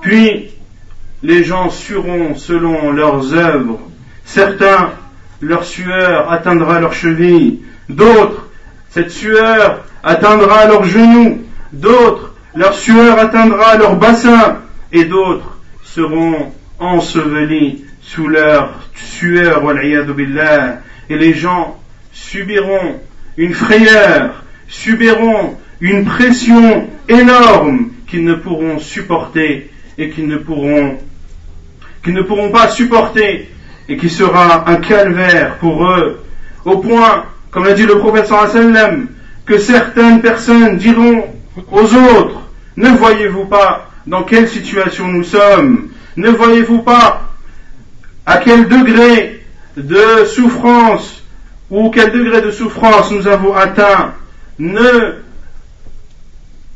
Puis 0.00 0.50
les 1.22 1.44
gens 1.44 1.70
sueront 1.70 2.34
selon 2.34 2.92
leurs 2.92 3.34
œuvres. 3.34 3.80
Certains, 4.24 4.90
leur 5.40 5.64
sueur 5.64 6.30
atteindra 6.30 6.80
leurs 6.80 6.94
chevilles. 6.94 7.60
D'autres, 7.88 8.48
cette 8.90 9.10
sueur 9.10 9.84
atteindra 10.02 10.66
leurs 10.66 10.84
genoux. 10.84 11.42
D'autres, 11.72 12.33
leur 12.54 12.74
sueur 12.74 13.18
atteindra 13.18 13.76
leur 13.76 13.96
bassin. 13.96 14.58
Et 14.92 15.04
d'autres 15.04 15.58
seront 15.82 16.52
ensevelis 16.78 17.84
sous 18.00 18.28
leur 18.28 18.74
sueur, 18.94 19.62
et 21.08 21.16
les 21.16 21.34
gens 21.34 21.78
subiront 22.12 23.00
une 23.36 23.54
frayeur, 23.54 24.44
subiront 24.68 25.56
une 25.80 26.04
pression 26.04 26.88
énorme 27.08 27.90
qu'ils 28.06 28.24
ne 28.24 28.34
pourront 28.34 28.78
supporter 28.78 29.70
et 29.98 30.10
qu'ils 30.10 30.28
ne 30.28 30.36
pourront 30.36 30.98
qu'ils 32.02 32.14
ne 32.14 32.22
pourront 32.22 32.50
pas 32.50 32.68
supporter 32.68 33.48
et 33.88 33.96
qui 33.96 34.10
sera 34.10 34.70
un 34.70 34.76
calvaire 34.76 35.56
pour 35.56 35.86
eux, 35.86 36.22
au 36.64 36.78
point, 36.78 37.24
comme 37.50 37.64
l'a 37.64 37.72
dit 37.72 37.86
le 37.86 37.98
prophète 37.98 38.26
sallam, 38.26 39.08
que 39.46 39.58
certaines 39.58 40.20
personnes 40.20 40.76
diront 40.76 41.24
aux 41.72 41.94
autres, 41.94 42.43
ne 42.76 42.88
voyez-vous 42.90 43.44
pas 43.46 43.90
dans 44.06 44.24
quelle 44.24 44.48
situation 44.48 45.08
nous 45.08 45.24
sommes? 45.24 45.90
Ne 46.16 46.30
voyez-vous 46.30 46.82
pas 46.82 47.30
à 48.26 48.38
quel 48.38 48.68
degré 48.68 49.44
de 49.76 50.24
souffrance 50.26 51.22
ou 51.70 51.90
quel 51.90 52.12
degré 52.12 52.40
de 52.40 52.50
souffrance 52.50 53.10
nous 53.10 53.26
avons 53.28 53.54
atteint? 53.54 54.14
Ne 54.58 55.16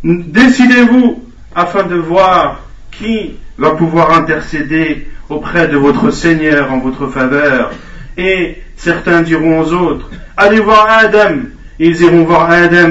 décidez-vous 0.05 1.25
afin 1.55 1.85
de 1.85 1.97
voir 1.97 2.61
qui 2.91 3.37
va 3.57 3.71
pouvoir 3.73 4.13
intercéder 4.17 5.09
auprès 5.29 5.69
de 5.69 5.77
votre 5.77 6.11
Seigneur 6.11 6.73
en 6.73 6.79
votre 6.79 7.09
faveur? 7.09 7.73
Et 8.17 8.63
certains 8.77 9.23
diront 9.23 9.61
aux 9.61 9.73
autres, 9.73 10.11
allez 10.37 10.61
voir 10.61 10.89
Adam. 10.89 11.37
Ils 11.81 12.01
iront 12.03 12.25
voir 12.25 12.51
Adam, 12.51 12.91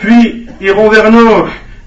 puis 0.00 0.46
iront 0.60 0.88
vers 0.88 1.10
Noé, 1.12 1.44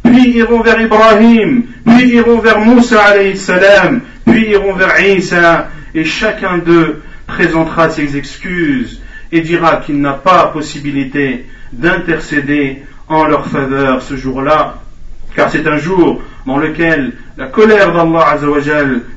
puis 0.08 0.30
iront 0.32 0.62
vers 0.62 0.80
Ibrahim, 0.82 1.64
puis 1.86 2.10
iront 2.10 2.40
vers 2.40 2.60
Moussa 2.60 3.02
alayhi 3.02 3.38
salam, 3.38 4.02
puis 4.26 4.50
iront 4.50 4.74
vers 4.74 5.00
Isa, 5.00 5.70
et 5.94 6.04
chacun 6.04 6.60
d'eux 6.60 7.02
présentera 7.26 7.90
ses 7.90 8.18
excuses 8.18 9.02
et 9.32 9.42
dira 9.42 9.78
qu'il 9.78 10.00
n'a 10.02 10.14
pas 10.14 10.48
possibilité 10.48 11.46
d'intercéder 11.74 12.84
en 13.10 13.26
leur 13.26 13.48
faveur 13.48 14.02
ce 14.02 14.16
jour-là, 14.16 14.76
car 15.36 15.50
c'est 15.52 15.68
un 15.68 15.78
jour 15.78 16.22
dans 16.46 16.58
lequel 16.58 17.14
la 17.38 17.48
colère 17.48 17.94
d'Allah 17.94 18.38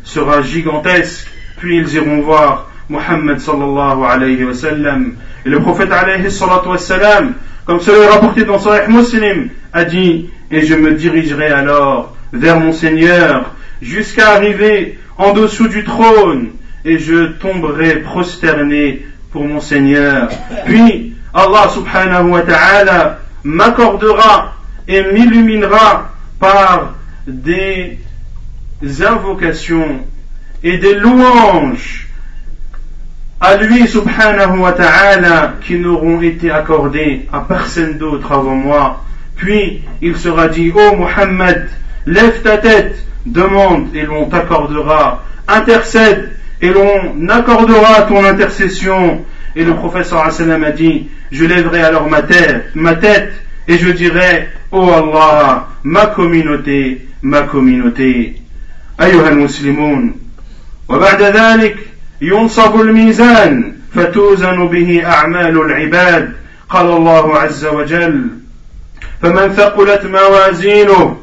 sera 0.03 0.43
gigantesque, 0.43 1.29
puis 1.59 1.79
ils 1.79 1.95
iront 1.95 2.21
voir 2.23 2.71
Muhammad 2.89 3.39
sallallahu 3.39 4.03
alayhi 4.05 4.45
wa 4.45 4.55
sallam. 4.55 5.15
Et 5.47 5.49
le 5.49 5.61
prophète 5.61 5.93
alayhi 5.93 6.25
wa 6.25 6.79
sallam, 6.79 7.35
comme 7.65 7.81
cela 7.81 7.99
est 7.99 8.09
rapporté 8.09 8.45
dans 8.45 8.59
Sahih 8.59 8.89
Muslim, 8.89 9.51
a 9.73 9.85
dit, 9.85 10.31
et 10.51 10.67
je 10.67 10.75
me 10.75 10.93
dirigerai 10.95 11.49
alors 11.49 12.17
vers 12.33 12.59
mon 12.59 12.73
Seigneur, 12.73 13.55
jusqu'à 13.83 14.31
arriver 14.31 14.99
en 15.19 15.33
dessous 15.33 15.69
du 15.69 15.85
trône, 15.85 16.51
et 16.85 16.99
je 16.99 17.33
tomberai 17.33 17.97
prosterné 18.01 19.07
pour 19.33 19.45
mon 19.45 19.61
Seigneur. 19.61 20.29
Puis 20.67 21.15
Allah 21.33 21.69
subhanahu 21.69 22.31
wa 22.31 22.43
ta'ala 22.43 23.21
m'accordera 23.45 24.55
et 24.89 25.03
m'illuminera 25.13 26.11
par 26.39 26.95
des 27.27 27.99
invocations 29.07 30.05
et 30.63 30.79
des 30.79 30.95
louanges 30.95 32.09
à 33.41 33.57
lui 33.57 33.87
subhanahu 33.87 34.59
wa 34.59 34.73
ta'ala 34.73 35.55
qui 35.63 35.79
n'auront 35.79 36.21
été 36.21 36.51
accordées 36.51 37.27
à 37.33 37.41
personne 37.41 37.97
d'autre 37.97 38.33
avant 38.33 38.55
moi. 38.55 39.05
Puis 39.40 39.84
il 40.02 40.16
sera 40.18 40.48
dit, 40.48 40.72
ô 40.72 40.96
Muhammad, 40.96 41.70
lève 42.06 42.42
ta 42.42 42.58
tête, 42.58 42.96
demande 43.26 43.96
et 43.96 44.04
l'on 44.04 44.26
t'accordera, 44.26 45.24
intercède 45.48 46.32
et 46.62 46.70
l'on 46.70 47.28
accordera 47.30 48.04
ton 48.04 48.24
intercession. 48.24 49.26
Et 49.56 49.64
le 49.64 49.74
professeur 49.76 50.32
sallam 50.32 50.64
a 50.64 50.72
dit, 50.72 51.08
je 51.32 51.46
lèverai 51.46 51.82
alors 51.82 52.10
ma 52.10 52.22
tête, 52.22 52.72
ma 52.76 52.96
tête 52.96 53.34
et 53.68 53.78
je 53.78 53.90
dirai, 53.90 54.50
ô 54.72 54.90
Allah, 54.90 55.68
ma 55.84 56.08
communauté, 56.08 57.08
ma 57.22 57.42
communauté. 57.42 58.36
أيها 59.02 59.30
المسلمون 59.30 60.16
وبعد 60.90 61.22
ذلك 61.22 61.78
ينصب 62.22 62.82
الميزان 62.82 63.74
فتوزن 63.94 64.68
به 64.68 65.06
أعمال 65.06 65.62
العباد 65.62 66.34
قال 66.70 66.86
الله 66.86 67.38
عز 67.38 67.66
وجل 67.66 68.28
فمن 69.23 69.53
ثقلت 69.53 70.07
موازينه 70.07 71.17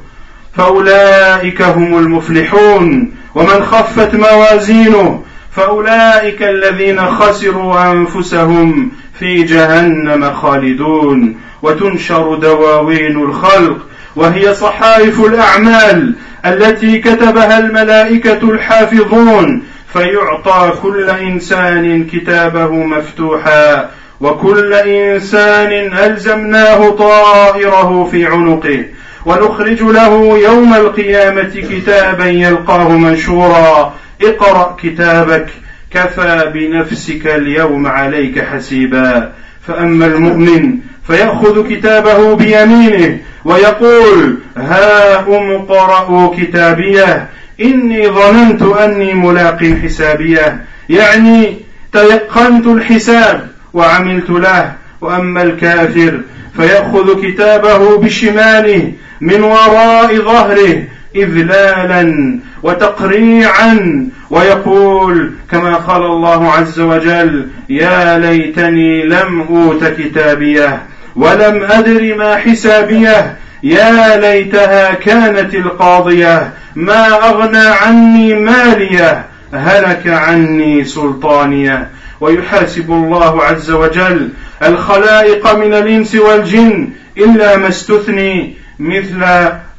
فأولئك 0.57 1.61
هم 1.61 1.97
المفلحون. 1.97 3.11
ومن 3.35 3.63
خفت 3.63 4.15
موازينه 4.15 5.23
فأولئك 5.51 6.43
الذين 6.43 7.05
خسروا 7.05 7.91
أنفسهم 7.91 8.91
في 9.19 9.43
جهنم 9.43 10.33
خالدون. 10.33 11.37
وتنشر 11.61 12.35
دواوين 12.35 13.17
الخلق 13.17 13.77
وهي 14.15 14.53
صحائف 14.53 15.25
الأعمال 15.25 16.15
التي 16.45 16.99
كتبها 16.99 17.59
الملائكة 17.59 18.49
الحافظون. 18.49 19.63
فيعطى 19.93 20.73
كل 20.81 21.09
إنسان 21.09 22.03
كتابه 22.03 22.71
مفتوحا 22.71 23.89
وكل 24.21 24.73
إنسان 24.73 25.93
ألزمناه 25.93 26.89
طائره 26.89 28.09
في 28.11 28.25
عنقه 28.25 28.85
ونخرج 29.25 29.83
له 29.83 30.37
يوم 30.37 30.73
القيامة 30.73 31.67
كتابا 31.71 32.25
يلقاه 32.25 32.89
منشورا 32.89 33.93
اقرأ 34.21 34.77
كتابك 34.83 35.47
كفى 35.91 36.51
بنفسك 36.53 37.27
اليوم 37.27 37.87
عليك 37.87 38.45
حسيبا. 38.45 39.33
فأما 39.67 40.05
المؤمن 40.05 40.77
فيأخذ 41.07 41.69
كتابه 41.69 42.35
بيمينه 42.35 43.19
ويقول 43.45 44.37
ها 44.57 45.19
أم 45.19 45.51
اقرأوا 45.51 46.35
كتابية 46.35 47.27
إني 47.61 48.09
ظننت 48.09 48.61
أني 48.61 49.13
ملاق 49.13 49.63
حسابية 49.83 50.65
يعني 50.89 51.57
تيقنت 51.91 52.67
الحساب. 52.67 53.47
وعملت 53.77 54.29
له 54.29 54.73
وأما 55.01 55.43
الكافر 55.43 56.19
فيأخذ 56.57 57.21
كتابه 57.21 57.97
بشماله 57.97 58.91
من 59.21 59.43
وراء 59.43 60.15
ظهره 60.15 60.83
إذلالا 61.15 62.39
وتقريعا 62.63 64.07
ويقول 64.29 65.31
كما 65.51 65.75
قال 65.75 66.01
الله 66.01 66.51
عز 66.51 66.79
وجل 66.79 67.47
يا 67.69 68.19
ليتني 68.19 69.03
لم 69.03 69.41
أوت 69.49 69.83
كتابيه 69.83 70.81
ولم 71.15 71.63
أدر 71.63 72.15
ما 72.15 72.35
حسابيه 72.35 73.37
يا 73.63 74.17
ليتها 74.17 74.93
كانت 74.93 75.55
القاضية 75.55 76.53
ما 76.75 77.29
أغنى 77.29 77.67
عني 77.81 78.33
ماليه 78.35 79.25
هلك 79.53 80.07
عني 80.07 80.83
سلطانيه 80.83 81.89
ويحاسب 82.21 82.91
الله 82.91 83.43
عز 83.43 83.71
وجل 83.71 84.29
الخلائق 84.63 85.55
من 85.55 85.73
الإنس 85.73 86.15
والجن 86.15 86.89
إلا 87.17 87.57
ما 87.57 87.67
استثني 87.67 88.53
مثل 88.79 89.23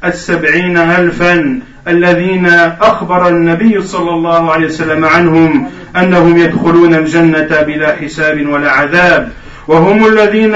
السبعين 0.05 0.79
ألفا 0.79 1.61
الذين 1.89 2.47
أخبر 2.81 3.29
النبي 3.29 3.83
صلى 3.83 4.11
الله 4.11 4.53
عليه 4.53 4.67
وسلم 4.67 5.05
عنهم 5.05 5.71
أنهم 5.97 6.39
يدخلون 6.39 6.95
الجنة 6.95 7.63
بلا 7.63 7.97
حساب 7.97 8.47
ولا 8.47 8.71
عذاب 8.71 9.33
وهم 9.69 10.07
الذين 10.07 10.53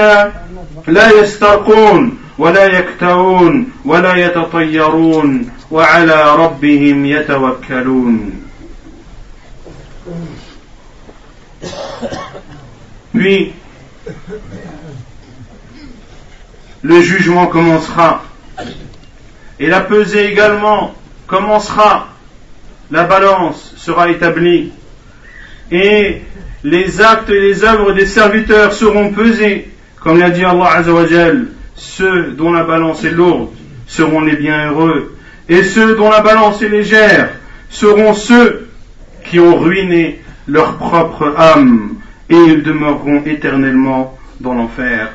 لا 0.87 1.11
يسترقون 1.21 2.17
ولا 2.37 2.65
يكتوون 2.65 3.71
ولا 3.85 4.15
يتطيرون 4.15 5.49
وعلى 5.71 6.35
ربهم 6.35 7.05
يتوكلون. 7.05 8.31
Puis, 13.13 13.53
le 16.81 17.01
jugement 17.01 17.47
commencera. 17.47 18.23
Et 19.59 19.67
la 19.67 19.81
pesée 19.81 20.25
également 20.25 20.93
commencera. 21.27 22.07
La 22.91 23.03
balance 23.03 23.73
sera 23.77 24.09
établie. 24.09 24.71
Et 25.71 26.21
les 26.63 27.01
actes 27.01 27.29
et 27.29 27.39
les 27.39 27.63
œuvres 27.63 27.93
des 27.93 28.05
serviteurs 28.05 28.73
seront 28.73 29.11
pesés. 29.11 29.71
Comme 29.99 30.19
l'a 30.19 30.29
dit 30.29 30.43
Allah 30.43 30.71
Azzawajal, 30.75 31.47
ceux 31.75 32.31
dont 32.31 32.51
la 32.51 32.63
balance 32.63 33.03
est 33.03 33.11
lourde 33.11 33.49
seront 33.87 34.21
les 34.21 34.35
bienheureux. 34.35 35.15
Et 35.49 35.63
ceux 35.63 35.95
dont 35.95 36.09
la 36.09 36.21
balance 36.21 36.61
est 36.61 36.69
légère 36.69 37.29
seront 37.69 38.13
ceux 38.13 38.69
qui 39.25 39.39
ont 39.39 39.57
ruiné 39.57 40.22
leur 40.47 40.77
propre 40.77 41.33
âme 41.37 41.95
et 42.29 42.35
ils 42.35 42.63
demeureront 42.63 43.23
éternellement 43.25 44.17
dans 44.39 44.53
l'enfer. 44.53 45.13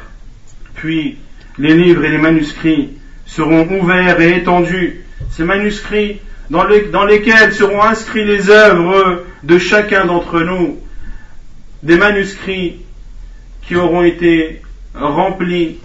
Puis 0.74 1.18
les 1.58 1.74
livres 1.74 2.04
et 2.04 2.10
les 2.10 2.18
manuscrits 2.18 2.90
seront 3.26 3.68
ouverts 3.80 4.20
et 4.20 4.36
étendus. 4.36 5.04
Ces 5.30 5.44
manuscrits 5.44 6.20
dans, 6.50 6.64
dans 6.92 7.04
lesquels 7.04 7.52
seront 7.52 7.82
inscrits 7.82 8.24
les 8.24 8.50
œuvres 8.50 9.24
de 9.42 9.58
chacun 9.58 10.06
d'entre 10.06 10.40
nous. 10.40 10.78
Des 11.82 11.96
manuscrits 11.96 12.80
qui 13.62 13.76
auront 13.76 14.02
été 14.02 14.62
remplis 14.94 15.78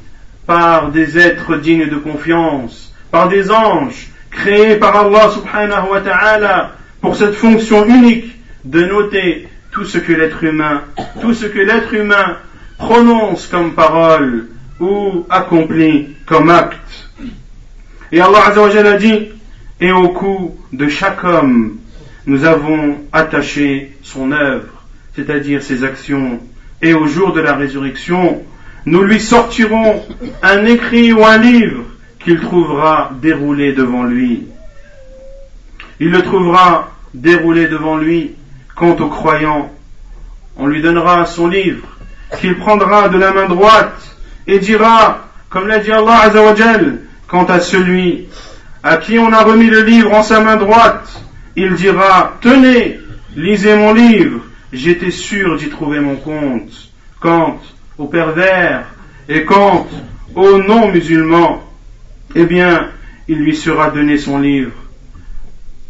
par 0.46 0.92
des 0.92 1.18
êtres 1.18 1.58
dignes 1.58 1.90
de 1.90 1.98
confiance, 1.98 2.94
par 3.12 3.30
des 3.30 3.52
anges 3.52 4.10
créés 4.34 4.78
par 4.78 4.96
Allah 4.96 5.30
subhanahu 5.30 5.92
wa 5.92 6.02
ta'ala 6.02 6.72
pour 7.02 7.16
cette 7.16 7.36
fonction 7.36 7.86
unique 7.86 8.34
de 8.64 8.86
noter 8.86 9.48
tout 9.72 9.86
ce 9.86 9.98
que 9.98 10.14
l'être 10.14 10.44
humain, 10.44 10.84
tout 11.22 11.34
ce 11.34 11.46
que 11.46 11.60
l'être 11.60 11.94
humain 11.94 12.38
prononce 12.78 13.48
comme 13.48 13.74
parole 13.74 14.48
ou 14.80 15.26
accomplit 15.30 16.16
comme 16.26 16.50
acte. 16.50 17.10
Et 18.12 18.22
Allah 18.22 18.46
a 18.46 18.98
dit, 18.98 19.30
et 19.80 19.92
au 19.92 20.10
cou 20.10 20.58
de 20.72 20.88
chaque 20.88 21.24
homme, 21.24 21.78
nous 22.26 22.46
avons 22.46 22.98
attaché 23.12 23.98
son 24.04 24.32
œuvre, 24.32 24.86
c'est-à-dire 25.16 25.62
ses 25.62 25.84
actions, 25.84 26.40
et 26.82 26.94
au 26.94 27.08
jour 27.08 27.34
de 27.34 27.42
la 27.42 27.56
résurrection, 27.56 28.44
nous 28.86 29.04
lui 29.04 29.20
sortirons 29.20 30.04
un 30.42 30.66
écrit 30.66 31.12
ou 31.14 31.26
un 31.26 31.38
livre 31.38 31.84
qu'il 32.20 32.40
trouvera 32.40 33.12
déroulé 33.22 33.74
devant 33.74 34.04
lui. 34.04 34.48
Il 36.00 36.12
le 36.12 36.22
trouvera 36.22 36.92
déroulé 37.14 37.68
devant 37.68 37.98
lui 37.98 38.36
Quant 38.76 38.96
au 38.96 39.08
croyant, 39.08 39.72
on 40.58 40.68
lui 40.68 40.82
donnera 40.82 41.26
son 41.26 41.48
livre, 41.48 41.88
qu'il 42.40 42.58
prendra 42.58 43.10
de 43.10 43.18
la 43.18 43.32
main 43.32 43.48
droite 43.48 44.18
et 44.48 44.60
dira, 44.60 45.28
comme 45.50 45.68
l'a 45.68 45.80
dit 45.80 45.92
Allah 45.92 46.22
Azzawajal, 46.24 47.00
quant 47.28 47.46
à 47.46 47.60
celui 47.60 48.28
à 48.82 48.98
qui 48.98 49.18
on 49.20 49.32
a 49.32 49.44
remis 49.44 49.70
le 49.70 49.84
livre 49.84 50.14
en 50.14 50.24
sa 50.24 50.42
main 50.42 50.58
droite, 50.58 51.22
il 51.56 51.76
dira, 51.76 52.38
tenez, 52.42 53.00
lisez 53.36 53.76
mon 53.76 53.94
livre, 53.94 54.42
j'étais 54.72 55.12
sûr 55.12 55.58
d'y 55.58 55.70
trouver 55.70 56.00
mon 56.00 56.16
compte. 56.16 56.72
Quant 57.20 57.60
aux 57.98 58.08
pervers 58.08 58.86
et 59.30 59.46
quant 59.46 59.88
aux 60.36 60.58
non-musulmans, 60.58 61.64
eh 62.36 62.46
bien, 62.46 62.90
il 63.28 63.38
lui 63.38 63.56
sera 63.56 63.92
donné 63.92 64.18
son 64.18 64.40
livre, 64.40 64.74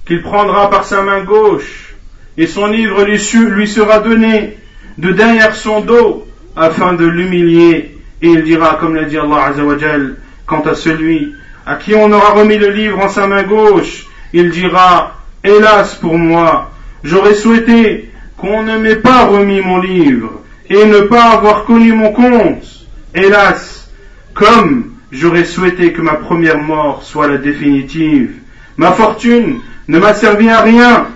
qu'il 0.05 0.21
prendra 0.21 0.69
par 0.69 0.83
sa 0.83 1.01
main 1.01 1.23
gauche 1.23 1.92
et 2.37 2.47
son 2.47 2.67
livre 2.67 3.03
lui 3.03 3.67
sera 3.67 3.99
donné 3.99 4.57
de 4.97 5.11
derrière 5.11 5.55
son 5.55 5.81
dos 5.81 6.27
afin 6.55 6.93
de 6.93 7.05
l'humilier. 7.05 7.97
Et 8.21 8.27
il 8.27 8.43
dira, 8.43 8.77
comme 8.79 8.95
l'a 8.95 9.03
dit 9.03 9.17
Allah 9.17 9.47
Azzawajal, 9.47 10.15
quant 10.45 10.61
à 10.61 10.75
celui 10.75 11.33
à 11.65 11.75
qui 11.75 11.95
on 11.95 12.11
aura 12.11 12.31
remis 12.31 12.57
le 12.57 12.69
livre 12.69 12.99
en 12.99 13.09
sa 13.09 13.27
main 13.27 13.43
gauche, 13.43 14.05
il 14.33 14.49
dira, 14.49 15.17
hélas 15.43 15.95
pour 15.95 16.17
moi, 16.17 16.71
j'aurais 17.03 17.35
souhaité 17.35 18.09
qu'on 18.37 18.63
ne 18.63 18.77
m'ait 18.77 18.97
pas 18.97 19.25
remis 19.25 19.61
mon 19.61 19.79
livre 19.79 20.41
et 20.69 20.85
ne 20.85 21.01
pas 21.01 21.31
avoir 21.31 21.65
connu 21.65 21.93
mon 21.93 22.11
compte. 22.11 22.65
Hélas, 23.13 23.89
comme 24.33 24.93
j'aurais 25.11 25.45
souhaité 25.45 25.93
que 25.93 26.01
ma 26.01 26.15
première 26.15 26.57
mort 26.57 27.03
soit 27.03 27.27
la 27.27 27.37
définitive. 27.37 28.31
Ma 28.77 28.91
fortune 28.91 29.59
ne 29.87 29.99
m'a 29.99 30.13
servi 30.13 30.49
à 30.49 30.61
rien 30.61 31.07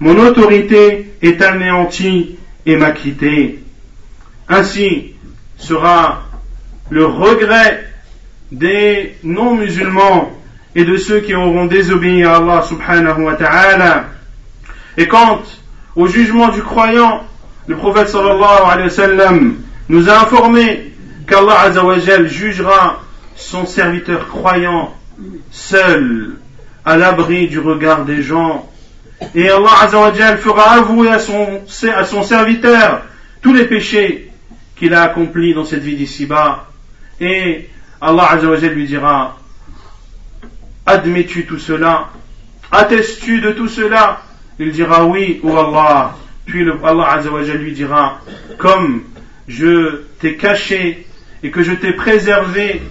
mon 0.00 0.18
autorité 0.18 1.12
est 1.22 1.40
anéantie 1.42 2.36
et 2.66 2.76
m'a 2.76 2.90
quitté. 2.90 3.60
Ainsi 4.48 5.14
sera 5.56 6.22
le 6.90 7.06
regret 7.06 7.84
des 8.52 9.16
non-musulmans 9.24 10.30
et 10.74 10.84
de 10.84 10.96
ceux 10.96 11.20
qui 11.20 11.34
auront 11.34 11.66
désobéi 11.66 12.24
à 12.24 12.36
Allah 12.36 12.62
subhanahu 12.62 13.22
wa 13.22 13.34
ta'ala. 13.34 14.06
Et 14.96 15.08
quant 15.08 15.42
au 15.94 16.06
jugement 16.06 16.48
du 16.48 16.62
croyant, 16.62 17.22
le 17.66 17.76
prophète 17.76 18.08
sallallahu 18.08 18.70
alayhi 18.70 18.88
wa 18.88 18.94
sallam 18.94 19.56
nous 19.88 20.08
a 20.08 20.20
informé 20.20 20.92
qu'Allah 21.26 21.60
azawajal 21.60 22.28
jugera 22.28 23.02
son 23.34 23.66
serviteur 23.66 24.28
croyant 24.28 24.94
seul 25.50 26.36
à 26.84 26.96
l'abri 26.96 27.48
du 27.48 27.58
regard 27.58 28.04
des 28.04 28.22
gens 28.22 28.70
et 29.34 29.48
Allah 29.48 29.70
Azzawajal 29.82 30.38
fera 30.38 30.72
avouer 30.74 31.08
à 31.08 31.18
son, 31.18 31.62
à 31.94 32.04
son 32.04 32.22
serviteur 32.22 33.02
tous 33.42 33.54
les 33.54 33.64
péchés 33.64 34.30
qu'il 34.76 34.92
a 34.94 35.02
accomplis 35.02 35.54
dans 35.54 35.64
cette 35.64 35.82
vie 35.82 35.96
d'ici-bas. 35.96 36.68
Et 37.20 37.68
Allah 38.00 38.30
Azzawajal 38.32 38.74
lui 38.74 38.86
dira, 38.86 39.38
admets-tu 40.84 41.46
tout 41.46 41.58
cela? 41.58 42.10
Attestes-tu 42.70 43.40
de 43.40 43.52
tout 43.52 43.68
cela 43.68 44.22
Il 44.58 44.72
dira 44.72 45.06
oui, 45.06 45.40
ou 45.42 45.56
Allah. 45.56 46.16
Puis 46.44 46.66
Allah 46.84 47.12
Azzawajal 47.12 47.58
lui 47.58 47.72
dira, 47.72 48.20
comme 48.58 49.02
je 49.48 50.02
t'ai 50.20 50.36
caché 50.36 51.06
et 51.42 51.50
que 51.50 51.62
je 51.62 51.72
t'ai 51.72 51.92
préservé, 51.92 52.82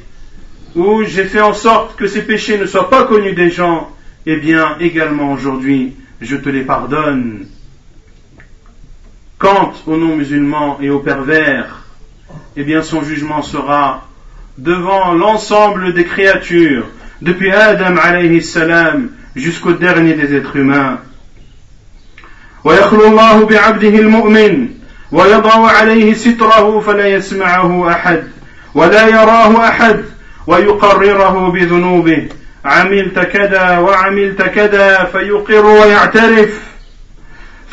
ou 0.76 1.04
j'ai 1.04 1.26
fait 1.26 1.42
en 1.42 1.54
sorte 1.54 1.96
que 1.96 2.08
ces 2.08 2.24
péchés 2.24 2.58
ne 2.58 2.66
soient 2.66 2.90
pas 2.90 3.06
connus 3.06 3.34
des 3.34 3.52
gens, 3.52 3.92
eh 4.26 4.38
bien 4.38 4.76
également 4.80 5.32
aujourd'hui, 5.32 5.94
je 6.21 6.37
te 6.37 6.49
les 6.49 6.63
pardonne. 6.63 7.47
Quant 9.39 9.73
aux 9.87 9.97
non-musulmans 9.97 10.79
et 10.81 10.91
aux 10.91 10.99
pervers, 11.01 11.85
eh 12.57 12.65
bien 12.65 12.83
son 12.83 13.03
jugement 13.03 13.43
sera 13.43 14.07
devant 14.59 15.15
l'ensemble 15.15 15.95
des 15.95 16.05
créatures, 16.05 16.87
depuis 17.23 17.51
Adam 17.51 17.97
alayhi 17.97 18.43
salam 18.43 19.11
jusqu'au 19.35 19.73
dernier 19.73 20.15
des 20.15 20.35
êtres 20.35 20.57
humains. 20.57 20.99
ويخلو 22.65 23.07
الله 23.07 23.47
بعبده 23.47 23.99
المؤمن 23.99 24.69
ويضع 25.13 25.71
عليه 25.71 26.15
ستره 26.15 26.81
فلا 26.81 27.07
يسمعه 27.07 27.91
احد 27.91 28.23
ولا 28.75 29.09
يراه 29.09 29.69
احد 29.69 30.05
ويقرره 30.47 31.51
بذنوبه 31.53 32.29
عملت 32.66 33.20
كذا 33.20 33.78
وعملت 33.78 34.42
كذا 34.42 35.04
فيقر 35.12 35.66
ويعترف. 35.66 36.62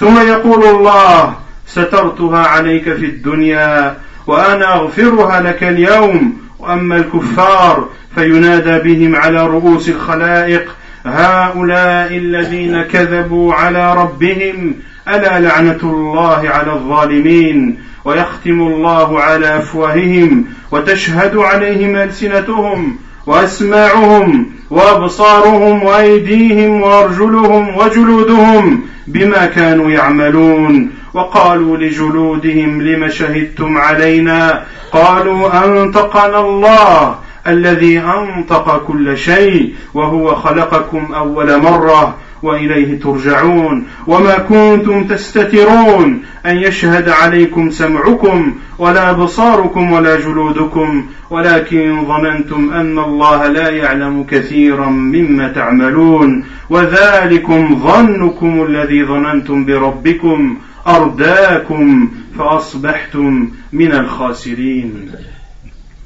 ثم 0.01 0.29
يقول 0.29 0.65
الله 0.65 1.37
سترتها 1.67 2.47
عليك 2.47 2.85
في 2.85 3.05
الدنيا 3.05 3.97
وأنا 4.27 4.75
أغفرها 4.75 5.41
لك 5.41 5.63
اليوم. 5.63 6.39
وأما 6.59 6.97
الكفار 6.97 7.89
فينادى 8.15 8.79
بهم 8.79 9.17
على 9.17 9.47
رؤوس 9.47 9.89
الخلائق 9.89 10.71
هؤلاء 11.05 12.17
الذين 12.17 12.83
كذبوا 12.83 13.55
على 13.55 13.95
ربهم. 13.95 14.75
ألا 15.09 15.41
لعنة 15.41 15.81
الله 15.83 16.51
على 16.51 16.73
الظالمين؟ 16.73 17.79
ويختم 18.05 18.61
الله 18.61 19.21
على 19.21 19.59
أفواههم 19.59 20.45
وتشهد 20.71 21.37
عليهم 21.37 21.97
ألسنتهم. 21.97 22.99
واسماعهم 23.27 24.47
وابصارهم 24.71 25.83
وأيديهم 25.83 26.83
وأرجلهم 26.83 27.77
وجلودهم 27.77 28.81
بما 29.07 29.47
كانوا 29.47 29.91
يعملون 29.91 30.91
وقالوا 31.15 31.77
لجلودهم 31.77 32.83
لم 32.83 33.09
شهدتم 33.09 33.79
علينا 33.79 34.65
قالوا 34.93 35.65
أنطقنا 35.65 36.41
الله 36.41 37.15
الذي 37.47 37.99
أنطق 37.99 38.85
كل 38.87 39.19
شيء 39.19 39.75
وهو 39.95 40.35
خلقكم 40.35 41.15
أول 41.15 41.63
مرة 41.63 42.15
وإليه 42.43 43.01
ترجعون. 43.01 43.87
وما 44.07 44.39
كنتم 44.39 45.05
تستترون. 45.05 46.23
أن 46.47 46.57
يشهد 46.57 47.09
عليكم 47.09 47.71
سمعكم 47.71 48.55
ولا 48.79 49.11
أبصاركم 49.11 49.93
ولا 49.93 50.21
جلودكم. 50.21 51.07
ولكن 51.31 52.05
ظننتم 52.07 52.71
أن 52.73 52.99
الله 52.99 53.47
لا 53.49 53.69
يعلم 53.69 54.25
كثيرا 54.31 54.87
مما 54.91 55.49
تعملون. 55.49 56.45
وذلكم 56.71 57.81
ظنكم 57.83 58.67
الذي 58.69 59.05
ظننتم 59.05 59.65
بربكم. 59.65 60.57
أرداكم 60.87 62.09
فأصبحتم 62.39 63.49
من 63.73 63.93
الخاسرين. 63.93 65.11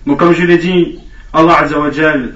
Donc 0.07 0.19
comme 0.19 0.35
je 0.35 0.45
l'ai 0.45 0.59
dit, 0.59 0.99
Allah 1.33 1.63
Azzawajal 1.63 2.35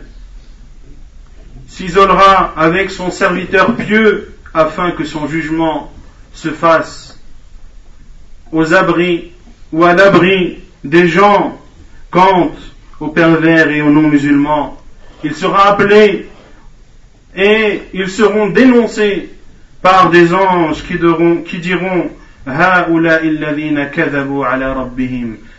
s'isolera 1.70 2.52
avec 2.56 2.90
son 2.90 3.10
serviteur 3.10 3.76
pieux 3.76 4.34
afin 4.52 4.90
que 4.90 5.04
son 5.04 5.28
jugement 5.28 5.92
se 6.34 6.48
fasse 6.48 7.18
aux 8.52 8.74
abris 8.74 9.30
ou 9.72 9.84
à 9.84 9.94
l'abri 9.94 10.58
des 10.82 11.06
gens 11.06 11.58
quant 12.10 12.50
aux 12.98 13.08
pervers 13.08 13.70
et 13.70 13.82
aux 13.82 13.90
non-musulmans. 13.90 14.76
Il 15.22 15.34
sera 15.34 15.68
appelé 15.68 16.28
et 17.36 17.82
ils 17.94 18.10
seront 18.10 18.48
dénoncés 18.48 19.30
par 19.80 20.10
des 20.10 20.34
anges 20.34 20.82
qui 20.82 20.98
diront, 20.98 21.36
qui 21.36 21.58
diront 21.58 22.10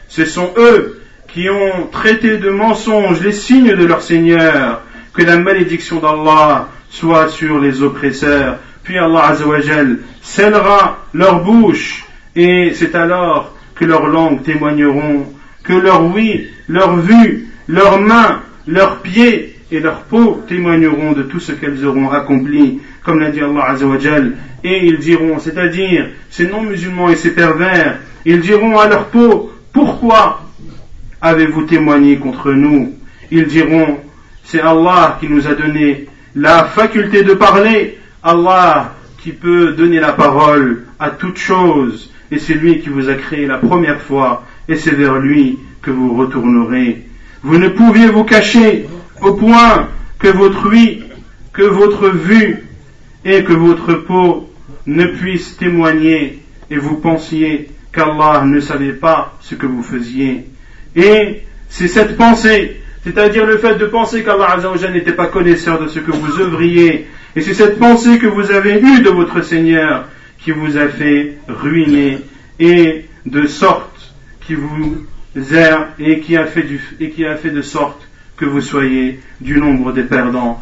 ce 0.09 0.25
sont 0.25 0.53
eux 0.57 1.01
qui 1.27 1.49
ont 1.49 1.87
traité 1.91 2.37
de 2.37 2.49
mensonges 2.49 3.21
les 3.21 3.31
signes 3.31 3.75
de 3.75 3.85
leur 3.85 4.01
Seigneur 4.01 4.81
que 5.13 5.23
la 5.23 5.37
malédiction 5.37 5.99
d'Allah 5.99 6.67
soit 6.89 7.29
sur 7.29 7.59
les 7.59 7.81
oppresseurs. 7.81 8.59
Puis 8.83 8.97
Allah 8.97 9.27
Azzawajal 9.27 9.99
scellera 10.21 11.05
leur 11.13 11.43
bouche 11.43 12.05
et 12.35 12.71
c'est 12.73 12.95
alors 12.95 13.55
que 13.75 13.85
leurs 13.85 14.07
langues 14.07 14.43
témoigneront 14.43 15.25
que 15.63 15.73
leur 15.73 16.03
oui, 16.05 16.47
leur 16.67 16.95
vue, 16.97 17.47
leurs 17.67 17.99
mains, 17.99 18.41
leurs 18.67 19.01
pieds 19.01 19.55
et 19.71 19.79
leurs 19.79 20.01
peaux 20.01 20.43
témoigneront 20.47 21.13
de 21.13 21.23
tout 21.23 21.39
ce 21.39 21.51
qu'elles 21.51 21.85
auront 21.85 22.09
accompli, 22.09 22.81
comme 23.03 23.19
l'a 23.19 23.31
dit 23.31 23.41
Allah 23.41 23.69
Azzawajal. 23.69 24.35
Et 24.63 24.85
ils 24.85 24.97
diront, 24.97 25.39
c'est-à-dire 25.39 26.09
ces 26.29 26.47
non-musulmans 26.47 27.09
et 27.09 27.15
ces 27.15 27.33
pervers, 27.33 27.99
ils 28.25 28.41
diront 28.41 28.77
à 28.79 28.87
leur 28.87 29.05
peau, 29.05 29.51
pourquoi 29.73 30.43
avez-vous 31.21 31.63
témoigné 31.63 32.17
contre 32.17 32.51
nous? 32.51 32.93
Ils 33.31 33.45
diront, 33.45 33.99
c'est 34.43 34.61
Allah 34.61 35.17
qui 35.19 35.27
nous 35.29 35.47
a 35.47 35.53
donné 35.53 36.07
la 36.35 36.65
faculté 36.65 37.23
de 37.23 37.33
parler, 37.33 37.97
Allah 38.23 38.93
qui 39.17 39.31
peut 39.31 39.73
donner 39.73 39.99
la 39.99 40.13
parole 40.13 40.83
à 40.99 41.11
toute 41.11 41.37
chose, 41.37 42.11
et 42.31 42.39
c'est 42.39 42.53
lui 42.53 42.79
qui 42.79 42.89
vous 42.89 43.09
a 43.09 43.15
créé 43.15 43.45
la 43.45 43.57
première 43.57 44.01
fois, 44.01 44.45
et 44.67 44.75
c'est 44.75 44.95
vers 44.95 45.19
lui 45.19 45.59
que 45.81 45.91
vous 45.91 46.15
retournerez. 46.15 47.05
Vous 47.43 47.57
ne 47.57 47.69
pouviez 47.69 48.07
vous 48.07 48.23
cacher 48.23 48.87
au 49.21 49.33
point 49.33 49.89
que 50.19 50.27
votre 50.27 50.69
oui, 50.69 51.03
que 51.53 51.63
votre 51.63 52.09
vue 52.09 52.63
et 53.25 53.43
que 53.43 53.53
votre 53.53 53.93
peau 53.93 54.51
ne 54.85 55.05
puissent 55.05 55.57
témoigner 55.57 56.39
et 56.69 56.77
vous 56.77 56.97
pensiez 56.97 57.69
qu'Allah 57.91 58.43
ne 58.45 58.59
savait 58.59 58.93
pas 58.93 59.37
ce 59.41 59.55
que 59.55 59.65
vous 59.65 59.83
faisiez. 59.83 60.45
Et 60.95 61.43
c'est 61.69 61.87
cette 61.87 62.17
pensée 62.17 62.80
c'est-à-dire 63.03 63.45
le 63.45 63.57
fait 63.57 63.75
de 63.75 63.85
penser 63.85 64.23
qu'Allah 64.23 64.57
n'était 64.93 65.13
pas 65.13 65.27
connaisseur 65.27 65.79
de 65.79 65.87
ce 65.87 65.99
que 65.99 66.11
vous 66.11 66.39
œuvriez. 66.39 67.07
Et 67.35 67.41
c'est 67.41 67.53
cette 67.53 67.79
pensée 67.79 68.19
que 68.19 68.27
vous 68.27 68.51
avez 68.51 68.79
eue 68.79 69.01
de 69.01 69.09
votre 69.09 69.41
Seigneur 69.41 70.07
qui 70.37 70.51
vous 70.51 70.77
a 70.77 70.87
fait 70.87 71.37
ruiner 71.47 72.19
et 72.59 73.05
de 73.25 73.47
sorte 73.47 74.13
qui 74.45 74.55
vous 74.55 75.05
a 75.55 75.87
et 75.99 76.19
qui 76.19 76.37
a 76.37 76.45
fait, 76.45 76.65
et 76.99 77.09
qui 77.09 77.25
a 77.25 77.35
fait 77.35 77.51
de 77.51 77.61
sorte 77.61 78.07
que 78.37 78.45
vous 78.45 78.61
soyez 78.61 79.19
du 79.39 79.57
nombre 79.59 79.93
des 79.93 80.03
perdants. 80.03 80.61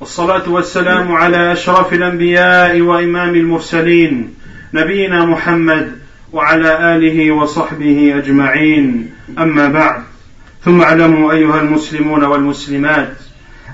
والصلاة 0.00 0.50
والسلام 0.50 1.12
على 1.12 1.52
أشرف 1.52 1.92
الأنبياء 1.92 2.80
وإمام 2.80 3.34
المرسلين 3.34 4.34
نبينا 4.74 5.24
محمد 5.24 5.92
وعلى 6.32 6.96
آله 6.96 7.32
وصحبه 7.32 8.14
أجمعين. 8.16 9.10
أما 9.38 9.68
بعد 9.68 10.02
ثم 10.64 10.80
اعلموا 10.80 11.32
أيها 11.32 11.60
المسلمون 11.60 12.24
والمسلمات 12.24 13.12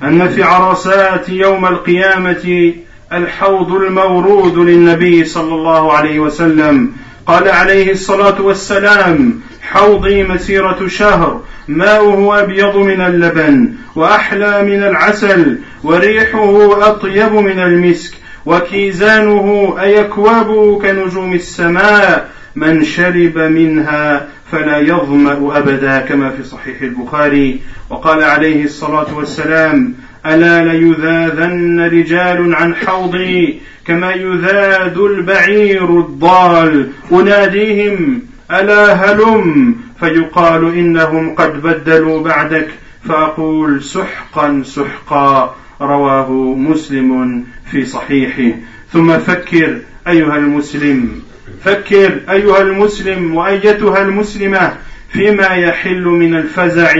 أن 0.02 0.28
في 0.28 0.42
عرسات 0.42 1.28
يوم 1.28 1.66
القيامة 1.66 2.74
الحوض 3.12 3.72
المورود 3.72 4.58
للنبي 4.58 5.24
صلى 5.24 5.54
الله 5.54 5.92
عليه 5.92 6.20
وسلم 6.20 6.92
قال 7.26 7.48
عليه 7.48 7.90
الصلاة 7.90 8.40
والسلام 8.42 9.40
حوضي 9.62 10.22
مسيرة 10.22 10.86
شهر 10.88 11.42
ماؤه 11.68 12.40
أبيض 12.42 12.76
من 12.76 13.00
اللبن 13.00 13.72
وأحلى 13.96 14.62
من 14.62 14.82
العسل 14.82 15.58
وريحه 15.84 16.88
أطيب 16.90 17.32
من 17.32 17.60
المسك 17.60 18.14
وكيزانه 18.46 19.76
أيكوابه 19.80 20.78
كنجوم 20.78 21.34
السماء 21.34 22.28
من 22.56 22.84
شرب 22.84 23.38
منها 23.38 24.28
فلا 24.52 24.78
يظمأ 24.78 25.58
أبدا 25.58 25.98
كما 25.98 26.30
في 26.30 26.42
صحيح 26.42 26.82
البخاري. 26.82 27.60
وقال 27.90 28.22
عليه 28.22 28.64
الصلاة 28.64 29.16
والسلام 29.16 29.94
ألا 30.26 30.64
ليذاذن 30.64 31.80
رجال 31.80 32.54
عن 32.54 32.74
حوضي 32.74 33.60
كما 33.86 34.12
يذاد 34.12 34.98
البعير 34.98 36.00
الضال؟ 36.00 36.90
أناديهم 37.12 38.22
ألا 38.50 38.92
هلم؟ 38.92 39.74
فيقال 40.00 40.74
إنهم 40.74 41.34
قد 41.34 41.62
بدلوا 41.62 42.22
بعدك. 42.22 42.68
فأقول 43.08 43.82
سحقا 43.82 44.62
سحقا. 44.66 45.56
رواه 45.80 46.30
مسلم 46.56 47.44
في 47.70 47.84
صحيحه. 47.84 48.56
ثم 48.92 49.18
فكر 49.18 49.78
أيها 50.08 50.36
المسلم 50.36 51.22
فكر 51.64 52.20
أيها 52.30 52.62
المسلم 52.62 53.34
وأيتها 53.34 54.02
المسلمة 54.02 54.72
فيما 55.12 55.46
يحل 55.46 56.04
من 56.04 56.36
الفزع 56.36 56.92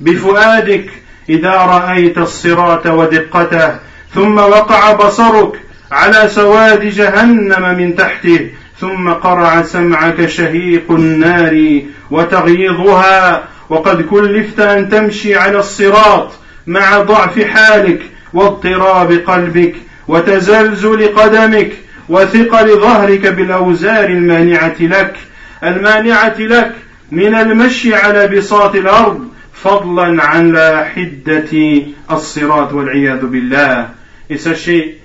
بفؤادك 0.00 0.90
إذا 1.28 1.50
رأيت 1.50 2.18
الصراط 2.18 2.86
ودقته 2.86 3.78
ثم 4.14 4.38
وقع 4.38 4.92
بصرك 4.92 5.60
على 5.92 6.28
سواد 6.28 6.84
جهنم 6.84 7.78
من 7.78 7.96
تحته 7.96 8.50
ثم 8.80 9.10
قرع 9.10 9.62
سمعك 9.62 10.26
شهيق 10.26 10.90
النار 10.90 11.82
وتغييظها 12.10 13.44
وقد 13.68 14.02
كلفت 14.02 14.60
أن 14.60 14.88
تمشي 14.88 15.34
على 15.34 15.58
الصراط 15.58 16.32
مع 16.66 16.98
ضعف 17.00 17.40
حالك 17.40 18.00
واضطراب 18.32 19.12
قلبك 19.12 19.74
وتزلزل 20.08 21.08
قدمك 21.08 21.72
وثقل 22.11 22.79
ظهرك 22.79 23.27
بالاوزار 23.27 24.09
المانعه 24.09 24.75
لك 24.79 25.15
المانعه 25.63 26.35
لك 26.39 26.75
من 27.11 27.35
المشي 27.35 27.95
على 27.95 28.27
بساط 28.27 28.75
الارض 28.75 29.27
فضلا 29.53 30.23
عن 30.23 30.51
لا 30.51 30.85
حده 30.85 31.81
الصراط 32.11 32.73
والعياذ 32.73 33.25
بالله 33.25 33.89
et 34.29 34.37
sachez 34.37 34.99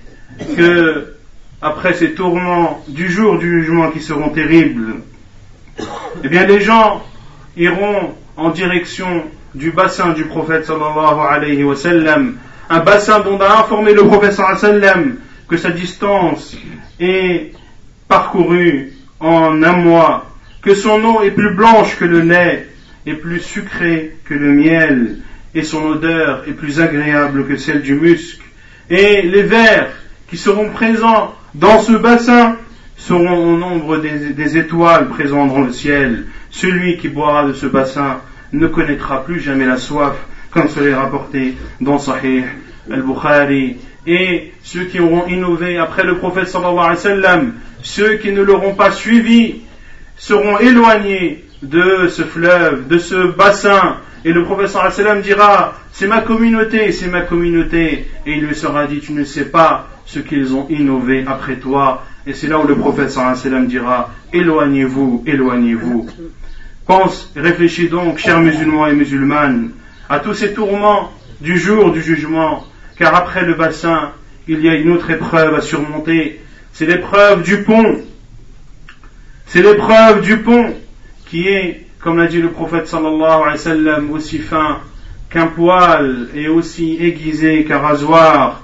que 0.57 1.15
après 1.61 1.95
ces 1.95 2.13
tourments 2.13 2.83
du 2.89 3.09
jour 3.09 3.39
du 3.39 3.61
jugement 3.61 3.91
qui 3.91 4.01
seront 4.01 4.31
terribles, 4.31 4.97
eh 6.25 6.29
bien 6.29 6.45
les 6.45 6.61
gens 6.61 7.03
iront 7.57 8.15
en 8.37 8.51
direction 8.51 9.25
du 9.55 9.71
bassin 9.71 10.13
du 10.13 10.25
prophète 10.25 10.65
sallallahu 10.65 11.21
alayhi 11.31 11.63
wa 11.63 11.77
sallam, 11.77 12.37
un 12.69 12.81
bassin 12.81 13.21
dont 13.21 13.39
a 13.39 13.61
informé 13.61 13.93
le 13.95 14.05
prophète 14.05 14.33
sallallahu 14.33 14.59
alayhi 14.59 14.81
wa 14.81 14.89
sallam 14.89 15.17
que 15.49 15.57
sa 15.57 15.71
distance 15.71 16.57
est 17.00 17.54
parcourue 18.08 18.94
en 19.20 19.62
un 19.64 19.78
mois, 19.78 20.30
que 20.62 20.76
son 20.76 21.04
eau 21.04 21.22
est 21.22 21.32
plus 21.32 21.54
blanche 21.56 21.98
que 21.98 22.06
le 22.06 22.22
lait, 22.22 22.68
et 23.06 23.14
plus 23.14 23.40
sucrée 23.40 24.16
que 24.26 24.34
le 24.34 24.52
miel, 24.52 25.18
et 25.56 25.64
son 25.64 25.86
odeur 25.86 26.44
est 26.48 26.54
plus 26.54 26.80
agréable 26.82 27.48
que 27.48 27.56
celle 27.56 27.82
du 27.82 27.96
musc, 27.96 28.40
et 28.90 29.22
les 29.22 29.44
vers 29.44 29.90
qui 30.30 30.38
seront 30.38 30.70
présents 30.70 31.34
dans 31.54 31.80
ce 31.80 31.94
bassin 31.94 32.58
seront 32.98 33.54
au 33.54 33.58
nombre 33.58 33.98
des, 33.98 34.58
étoiles 34.58 35.08
présentes 35.08 35.50
dans 35.50 35.62
le 35.62 35.72
ciel. 35.72 36.26
Celui 36.50 36.98
qui 36.98 37.08
boira 37.10 37.46
de 37.46 37.54
ce 37.54 37.66
bassin 37.66 38.22
ne 38.54 38.68
connaîtra 38.68 39.24
plus 39.24 39.40
jamais 39.40 39.66
la 39.66 39.78
soif, 39.78 40.16
comme 40.52 40.68
cela 40.68 40.90
est 40.90 40.96
rapporté 40.96 41.56
dans 41.80 42.00
Sahih 42.00 42.44
al-Bukhari. 42.92 43.78
Et 44.08 44.54
ceux 44.64 44.86
qui 44.86 45.00
auront 45.02 45.28
innové 45.28 45.78
après 45.78 46.04
le 46.04 46.18
prophète 46.18 46.48
sallallahu 46.48 46.78
alayhi 46.78 46.96
wa 46.96 46.96
sallam, 46.96 47.54
ceux 47.84 48.16
qui 48.16 48.32
ne 48.32 48.42
l'auront 48.42 48.74
pas 48.74 48.92
suivi, 48.92 49.62
seront 50.18 50.58
éloignés 50.60 51.44
de 51.62 52.08
ce 52.08 52.24
fleuve, 52.24 52.88
de 52.88 52.98
ce 52.98 53.36
bassin, 53.36 53.98
et 54.26 54.32
le 54.32 54.44
professeur 54.44 54.92
sallam 54.92 55.22
dira, 55.22 55.74
c'est 55.92 56.08
ma 56.08 56.22
communauté, 56.22 56.92
c'est 56.92 57.08
ma 57.08 57.22
communauté, 57.22 58.08
et 58.26 58.34
il 58.34 58.46
lui 58.46 58.56
sera 58.56 58.88
dit, 58.88 59.00
tu 59.00 59.14
ne 59.14 59.24
sais 59.24 59.46
pas 59.46 59.88
ce 60.06 60.20
qu'ils 60.20 60.56
ont 60.56 60.68
innové 60.70 61.26
après 61.28 61.56
toi, 61.56 62.06
et 62.26 62.34
c'est 62.34 62.48
là 62.48 62.60
où 62.60 62.68
le 62.68 62.76
prophète 62.76 63.12
sallam 63.12 63.68
dira, 63.68 64.14
éloignez-vous, 64.34 65.24
éloignez-vous. 65.26 66.10
Pense, 66.86 67.32
réfléchis 67.36 67.90
donc, 67.90 68.18
chers 68.18 68.40
musulmans 68.40 68.88
et 68.88 68.94
musulmanes, 68.94 69.72
à 70.10 70.20
tous 70.20 70.34
ces 70.34 70.54
tourments 70.54 71.12
du 71.42 71.58
jour 71.58 71.92
du 71.92 72.02
jugement, 72.02 72.66
car 72.98 73.16
après 73.16 73.46
le 73.46 73.54
bassin, 73.54 74.12
il 74.48 74.62
y 74.62 74.70
a 74.70 74.76
une 74.76 74.92
autre 74.92 75.10
épreuve 75.12 75.56
à 75.56 75.62
surmonter, 75.62 76.40
c'est 76.74 76.86
l'épreuve 76.86 77.44
du 77.44 77.64
pont. 77.64 78.02
C'est 79.46 79.62
l'épreuve 79.62 80.22
du 80.22 80.38
pont 80.38 80.76
qui 81.26 81.48
est, 81.48 81.86
comme 82.00 82.18
l'a 82.18 82.28
dit 82.28 82.42
le 82.42 82.50
prophète 82.50 82.88
sallallahu 82.88 83.24
alayhi 83.24 83.52
wa 83.52 83.58
sallam, 83.58 84.12
aussi 84.12 84.40
fin 84.40 84.80
qu'un 85.30 85.48
poil 85.48 86.30
et 86.36 86.48
aussi 86.48 86.98
aiguisé 87.00 87.66
qu'un 87.66 87.80
rasoir. 87.80 88.62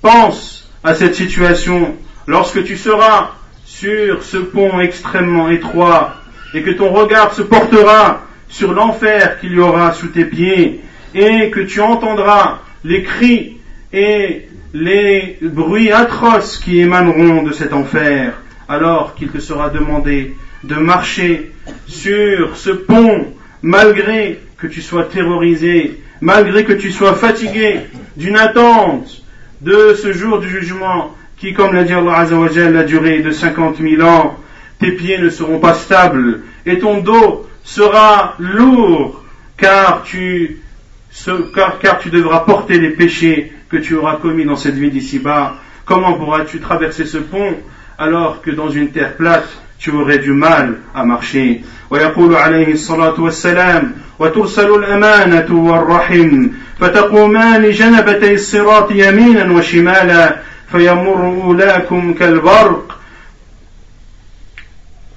Pense 0.00 0.70
à 0.82 0.94
cette 0.94 1.14
situation 1.14 1.96
lorsque 2.26 2.64
tu 2.64 2.76
seras 2.76 3.32
sur 3.64 4.22
ce 4.22 4.38
pont 4.38 4.80
extrêmement 4.80 5.48
étroit 5.48 6.16
et 6.54 6.62
que 6.62 6.70
ton 6.70 6.90
regard 6.92 7.34
se 7.34 7.42
portera 7.42 8.22
sur 8.48 8.72
l'enfer 8.72 9.38
qu'il 9.40 9.52
y 9.52 9.60
aura 9.60 9.92
sous 9.92 10.08
tes 10.08 10.24
pieds 10.24 10.80
et 11.14 11.50
que 11.50 11.60
tu 11.60 11.80
entendras 11.80 12.60
les 12.84 13.02
cris 13.02 13.59
et 13.92 14.48
les 14.72 15.38
bruits 15.42 15.90
atroces 15.92 16.58
qui 16.58 16.80
émaneront 16.80 17.42
de 17.42 17.52
cet 17.52 17.72
enfer 17.72 18.34
alors 18.68 19.14
qu'il 19.16 19.28
te 19.28 19.40
sera 19.40 19.68
demandé 19.68 20.34
de 20.62 20.76
marcher 20.76 21.50
sur 21.86 22.56
ce 22.56 22.70
pont 22.70 23.34
malgré 23.62 24.40
que 24.58 24.66
tu 24.66 24.80
sois 24.80 25.04
terrorisé, 25.04 26.00
malgré 26.20 26.64
que 26.64 26.72
tu 26.72 26.92
sois 26.92 27.14
fatigué 27.14 27.80
d'une 28.16 28.36
attente 28.36 29.22
de 29.60 29.94
ce 29.94 30.12
jour 30.12 30.38
du 30.38 30.48
jugement 30.48 31.16
qui, 31.36 31.52
comme 31.52 31.74
l'a 31.74 31.84
dit 31.84 31.92
Allah 31.92 32.18
Azzawajal, 32.18 32.76
a 32.76 32.84
duré 32.84 33.20
de 33.20 33.30
50 33.30 33.78
000 33.78 34.02
ans, 34.02 34.36
tes 34.78 34.92
pieds 34.92 35.18
ne 35.18 35.30
seront 35.30 35.58
pas 35.58 35.74
stables 35.74 36.42
et 36.66 36.78
ton 36.78 36.98
dos 36.98 37.48
sera 37.64 38.36
lourd 38.38 39.24
car 39.56 40.02
tu, 40.04 40.60
car, 41.54 41.78
car 41.78 41.98
tu 41.98 42.10
devras 42.10 42.40
porter 42.40 42.78
les 42.78 42.90
péchés 42.90 43.52
que 43.69 43.77
tu 43.77 43.95
auras 43.95 44.17
commis 44.17 44.45
dans 44.45 44.55
cette 44.55 44.75
vie 44.75 44.91
d'ici-bas. 44.91 45.57
Comment 45.85 46.13
pourras-tu 46.13 46.59
traverser 46.59 47.05
ce 47.05 47.17
pont 47.17 47.55
alors 47.97 48.41
que 48.41 48.51
dans 48.51 48.69
une 48.69 48.89
terre 48.89 49.15
plate, 49.15 49.49
tu 49.77 49.91
aurais 49.91 50.19
du 50.19 50.31
mal 50.31 50.79
à 50.93 51.03
marcher 51.05 51.61
ويقول 51.89 52.35
عليه 52.35 52.73
الصلاة 52.73 53.19
والسلام 53.19 53.91
وترسل 54.19 54.75
الأمانة 54.75 55.55
والرحم 55.55 56.47
فتقومان 56.79 57.71
جنبتي 57.71 58.33
الصراط 58.33 58.91
يمينا 58.91 59.51
وشمالا 59.53 60.37
فيمر 60.71 61.25
أولاكم 61.43 62.13
كالبرق 62.13 62.99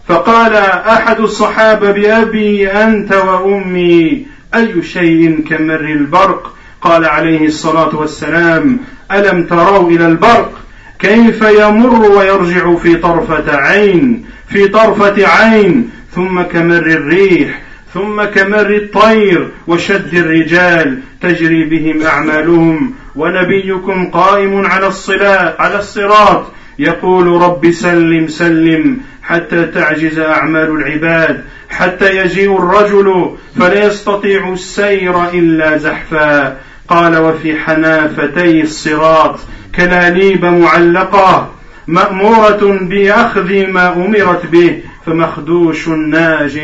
فقال 0.08 0.54
أحد 0.88 1.20
الصحابة 1.20 1.90
بأبي 1.90 2.68
أنت 2.68 3.12
وأمي 3.12 4.26
أي 4.54 4.82
شيء 4.82 5.44
كمر 5.50 5.80
البرق 5.80 6.54
قال 6.83 7.05
عليه 7.05 7.45
الصلاة 7.45 7.95
والسلام 7.95 8.79
ألم 9.11 9.43
تروا 9.43 9.89
إلى 9.89 10.07
البرق؟ 10.07 10.51
كيف 10.99 11.41
يمر 11.41 12.11
ويرجع 12.11 12.75
في 12.75 12.95
طرفة 12.95 13.55
عين 13.55 14.25
في 14.47 14.67
طرفة 14.67 15.27
عين 15.27 15.89
ثم 16.15 16.41
كمر 16.41 16.85
الريح 16.85 17.61
ثم 17.93 18.23
كمر 18.23 18.75
الطير 18.75 19.49
وشد 19.67 20.13
الرجال 20.13 20.99
تجري 21.21 21.63
بهم 21.63 22.05
أعمالهم 22.05 22.93
ونبيكم 23.15 24.09
قائم 24.11 24.65
على 24.65 24.87
الصلاة 24.87 25.55
على 25.59 25.79
الصراط 25.79 26.45
يقول 26.79 27.27
رب 27.27 27.71
سلم 27.71 28.27
سلم 28.27 28.97
حتى 29.23 29.65
تعجز 29.65 30.19
أعمال 30.19 30.71
العباد 30.71 31.43
حتى 31.69 32.17
يجيء 32.17 32.57
الرجل 32.57 33.35
فلا 33.59 33.85
يستطيع 33.85 34.53
السير 34.53 35.29
إلا 35.29 35.77
زحفا. 35.77 36.57
قال 36.87 37.17
وفي 37.17 37.59
حنافتي 37.59 38.61
الصراط 38.61 39.39
كلاليب 39.75 40.45
معلقة 40.45 41.51
مأمورة 41.87 42.79
بأخذ 42.81 43.67
ما 43.67 43.93
أمرت 44.05 44.45
به 44.45 44.81
فمخدوش 45.05 45.87
ناج 45.87 46.59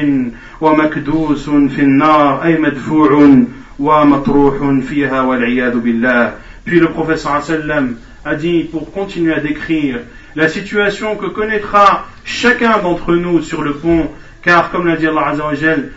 ومكدوس 0.61 1.49
في 1.49 1.81
النار 1.81 2.43
أي 2.43 2.57
مدفوع 2.57 3.37
ومطروح 3.79 4.55
فيها 4.89 5.21
والعياذ 5.21 5.79
بالله. 5.79 6.33
Puis 6.65 6.79
le 6.79 6.89
professeur 6.89 7.41
sallam 7.43 7.95
a 8.25 8.35
dit, 8.35 8.63
pour 8.71 8.91
continuer 8.91 9.33
à 9.33 9.39
décrire 9.39 9.99
la 10.35 10.47
situation 10.47 11.15
que 11.15 11.27
connaîtra 11.27 12.05
chacun 12.23 12.77
d'entre 12.79 13.15
nous 13.15 13.41
sur 13.41 13.61
le 13.61 13.73
pont, 13.73 14.09
car 14.41 14.71
comme 14.71 14.87
l'a 14.87 14.95
dit 14.95 15.07
Allah 15.07 15.27
Azzawajal, 15.29 15.89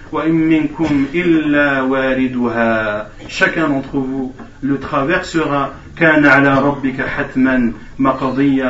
chacun 3.28 3.68
d'entre 3.68 3.96
vous 3.98 4.32
le 4.62 4.78
traversera, 4.78 5.72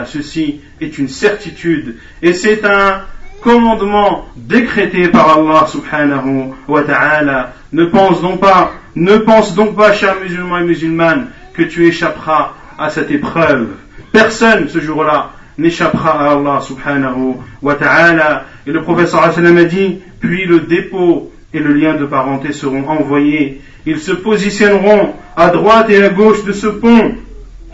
ceci 0.06 0.60
est 0.80 0.98
une 0.98 1.08
certitude, 1.08 1.96
et 2.22 2.32
c'est 2.32 2.64
un 2.64 3.02
commandement 3.42 4.26
décrété 4.36 5.08
par 5.08 5.38
Allah 5.38 5.66
subhanahu 5.66 6.52
wa 6.68 6.82
ta'ala. 6.82 7.52
Ne 7.72 7.86
pense 7.86 8.22
donc 8.22 8.40
pas, 8.40 8.72
ne 8.94 9.16
pense 9.16 9.54
donc 9.54 9.76
pas, 9.76 9.92
chers 9.92 10.20
musulmans 10.20 10.58
et 10.58 10.64
musulmanes, 10.64 11.28
que 11.52 11.62
tu 11.62 11.86
échapperas 11.86 12.52
à 12.78 12.88
cette 12.88 13.10
épreuve. 13.10 13.68
Personne 14.12 14.68
ce 14.68 14.80
jour-là 14.80 15.32
n'échappera 15.58 16.20
à 16.20 16.32
Allah 16.32 16.60
subhanahu 16.60 17.36
wa 17.60 17.74
ta'ala. 17.74 18.44
Et 18.66 18.70
le 18.70 18.82
professeur 18.82 19.32
sallam 19.32 19.56
a 19.56 19.64
dit, 19.64 19.98
puis 20.20 20.44
le 20.46 20.60
dépôt 20.60 21.32
et 21.52 21.58
le 21.58 21.72
lien 21.72 21.94
de 21.94 22.06
parenté 22.06 22.52
seront 22.52 22.86
envoyés. 22.88 23.60
Ils 23.86 23.98
se 23.98 24.12
positionneront 24.12 25.14
à 25.36 25.48
droite 25.48 25.90
et 25.90 26.02
à 26.02 26.08
gauche 26.08 26.44
de 26.44 26.52
ce 26.52 26.68
pont. 26.68 27.14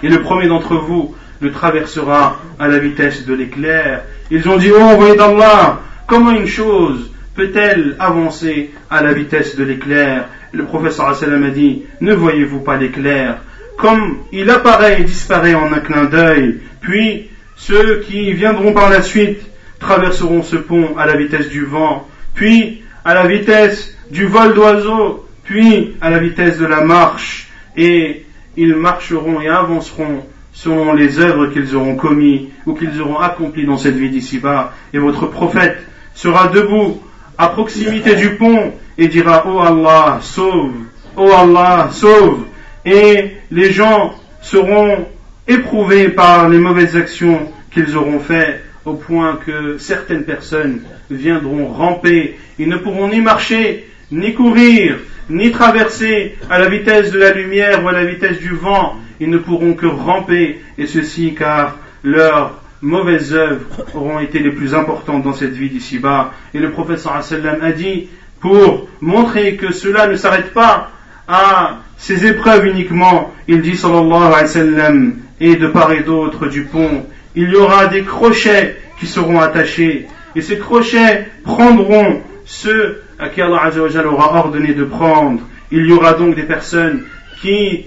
Et 0.02 0.08
le 0.08 0.22
premier 0.22 0.48
d'entre 0.48 0.76
vous 0.76 1.14
le 1.40 1.52
traversera 1.52 2.40
à 2.58 2.68
la 2.68 2.78
vitesse 2.78 3.26
de 3.26 3.34
l'éclair. 3.34 4.02
Ils 4.30 4.48
ont 4.48 4.56
dit, 4.56 4.70
oh 4.74 4.80
envoyé 4.80 5.16
d'Allah, 5.16 5.80
comment 6.06 6.32
une 6.32 6.46
chose 6.46 7.10
peut-elle 7.34 7.94
avancer 7.98 8.70
à 8.90 9.02
la 9.02 9.12
vitesse 9.12 9.56
de 9.56 9.64
l'éclair? 9.64 10.26
Le 10.52 10.64
professeur 10.64 11.14
sallam 11.14 11.44
a 11.44 11.50
dit, 11.50 11.82
ne 12.00 12.14
voyez-vous 12.14 12.60
pas 12.60 12.76
l'éclair? 12.76 13.38
Comme 13.76 14.18
il 14.32 14.50
apparaît 14.50 15.00
et 15.00 15.04
disparaît 15.04 15.54
en 15.54 15.72
un 15.72 15.78
clin 15.78 16.06
d'œil, 16.06 16.60
puis 16.80 17.28
ceux 17.56 18.00
qui 18.00 18.32
viendront 18.32 18.72
par 18.72 18.90
la 18.90 19.02
suite 19.02 19.40
traverseront 19.78 20.42
ce 20.42 20.56
pont 20.56 20.96
à 20.96 21.06
la 21.06 21.16
vitesse 21.16 21.48
du 21.48 21.64
vent, 21.64 22.06
puis 22.34 22.82
à 23.04 23.14
la 23.14 23.26
vitesse 23.26 23.96
du 24.10 24.26
vol 24.26 24.54
d'oiseau, 24.54 25.26
puis 25.44 25.96
à 26.00 26.10
la 26.10 26.18
vitesse 26.18 26.58
de 26.58 26.66
la 26.66 26.82
marche, 26.82 27.48
et 27.76 28.26
ils 28.56 28.74
marcheront 28.74 29.40
et 29.40 29.48
avanceront 29.48 30.24
selon 30.52 30.92
les 30.92 31.20
œuvres 31.20 31.46
qu'ils 31.46 31.76
auront 31.76 31.94
commis 31.94 32.50
ou 32.66 32.74
qu'ils 32.74 33.00
auront 33.00 33.18
accomplies 33.18 33.64
dans 33.64 33.78
cette 33.78 33.94
vie 33.94 34.10
d'ici-bas. 34.10 34.72
Et 34.92 34.98
votre 34.98 35.26
prophète 35.26 35.78
sera 36.14 36.48
debout 36.48 37.00
à 37.38 37.48
proximité 37.48 38.16
du 38.16 38.30
pont 38.34 38.72
et 38.98 39.06
dira, 39.06 39.44
Oh 39.46 39.60
Allah, 39.60 40.18
sauve, 40.20 40.74
Oh 41.16 41.30
Allah, 41.30 41.88
sauve, 41.92 42.46
et 42.84 43.36
les 43.52 43.72
gens 43.72 44.14
seront 44.42 45.06
éprouvés 45.46 46.08
par 46.08 46.48
les 46.48 46.58
mauvaises 46.58 46.96
actions 46.96 47.52
qu'ils 47.70 47.96
auront 47.96 48.18
faites 48.18 48.64
au 48.88 48.94
point 48.94 49.38
que 49.44 49.78
certaines 49.78 50.24
personnes 50.24 50.80
viendront 51.10 51.68
ramper. 51.68 52.38
Ils 52.58 52.68
ne 52.68 52.76
pourront 52.76 53.08
ni 53.08 53.20
marcher, 53.20 53.88
ni 54.10 54.34
courir, 54.34 54.98
ni 55.28 55.50
traverser 55.50 56.36
à 56.50 56.58
la 56.58 56.68
vitesse 56.68 57.10
de 57.10 57.18
la 57.18 57.32
lumière 57.32 57.84
ou 57.84 57.88
à 57.88 57.92
la 57.92 58.04
vitesse 58.04 58.38
du 58.38 58.54
vent. 58.54 58.96
Ils 59.20 59.30
ne 59.30 59.38
pourront 59.38 59.74
que 59.74 59.86
ramper, 59.86 60.60
et 60.78 60.86
ceci 60.86 61.34
car 61.34 61.76
leurs 62.02 62.62
mauvaises 62.80 63.34
œuvres 63.34 63.66
auront 63.94 64.20
été 64.20 64.38
les 64.38 64.52
plus 64.52 64.74
importantes 64.74 65.22
dans 65.24 65.32
cette 65.32 65.52
vie 65.52 65.68
d'ici-bas. 65.68 66.32
Et 66.54 66.58
le 66.58 66.70
professeur 66.70 67.14
a 67.14 67.72
dit, 67.72 68.08
pour 68.40 68.88
montrer 69.00 69.56
que 69.56 69.72
cela 69.72 70.06
ne 70.06 70.16
s'arrête 70.16 70.52
pas 70.54 70.90
à 71.26 71.78
ces 71.96 72.26
épreuves 72.26 72.66
uniquement, 72.66 73.34
il 73.48 73.60
dit 73.60 73.76
sallallahu 73.76 74.12
alayhi 74.12 74.42
wa 74.42 74.46
sallam, 74.46 75.16
et 75.40 75.56
de 75.56 75.66
part 75.66 75.92
et 75.92 76.02
d'autre 76.02 76.46
du 76.46 76.62
pont, 76.62 77.04
il 77.34 77.50
y 77.50 77.56
aura 77.56 77.86
des 77.86 78.02
crochets 78.02 78.76
qui 78.98 79.06
seront 79.06 79.40
attachés, 79.40 80.06
et 80.34 80.42
ces 80.42 80.58
crochets 80.58 81.28
prendront 81.44 82.22
ceux 82.44 83.02
à 83.18 83.28
qui 83.28 83.40
Allah 83.42 83.70
aura 84.06 84.38
ordonné 84.38 84.74
de 84.74 84.84
prendre. 84.84 85.40
Il 85.70 85.86
y 85.86 85.92
aura 85.92 86.14
donc 86.14 86.34
des 86.34 86.42
personnes 86.42 87.04
qui 87.40 87.86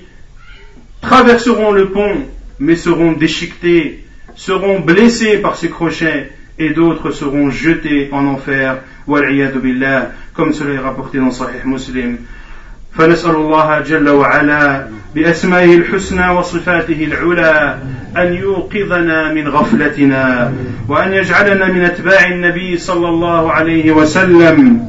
traverseront 1.02 1.72
le 1.72 1.90
pont, 1.90 2.16
mais 2.60 2.76
seront 2.76 3.14
déchiquetées, 3.14 4.06
seront 4.36 4.80
blessées 4.80 5.38
par 5.38 5.56
ces 5.56 5.70
crochets, 5.70 6.32
et 6.60 6.72
d'autres 6.72 7.12
seront 7.12 7.50
jetés 7.50 8.10
en 8.12 8.26
enfer, 8.28 8.82
comme 10.34 10.54
cela 10.54 10.74
est 10.74 10.80
rapporté 10.80 11.18
dans 11.18 11.32
Sahih 11.32 11.66
Muslim. 11.66 12.18
فنسأل 12.94 13.36
الله 13.36 13.80
جل 13.80 14.10
وعلا 14.10 14.88
بأسمائه 15.16 15.76
الحسنى 15.78 16.30
وصفاته 16.30 17.08
العلى 17.12 17.78
أن 18.18 18.34
يوقظنا 18.34 19.34
من 19.34 19.48
غفلتنا 19.48 20.54
وأن 20.88 21.14
يجعلنا 21.14 21.66
من 21.66 21.82
أتباع 21.82 22.28
النبي 22.28 22.78
صلى 22.78 23.10
الله 23.10 23.52
عليه 23.52 23.92
وسلم. 23.92 24.88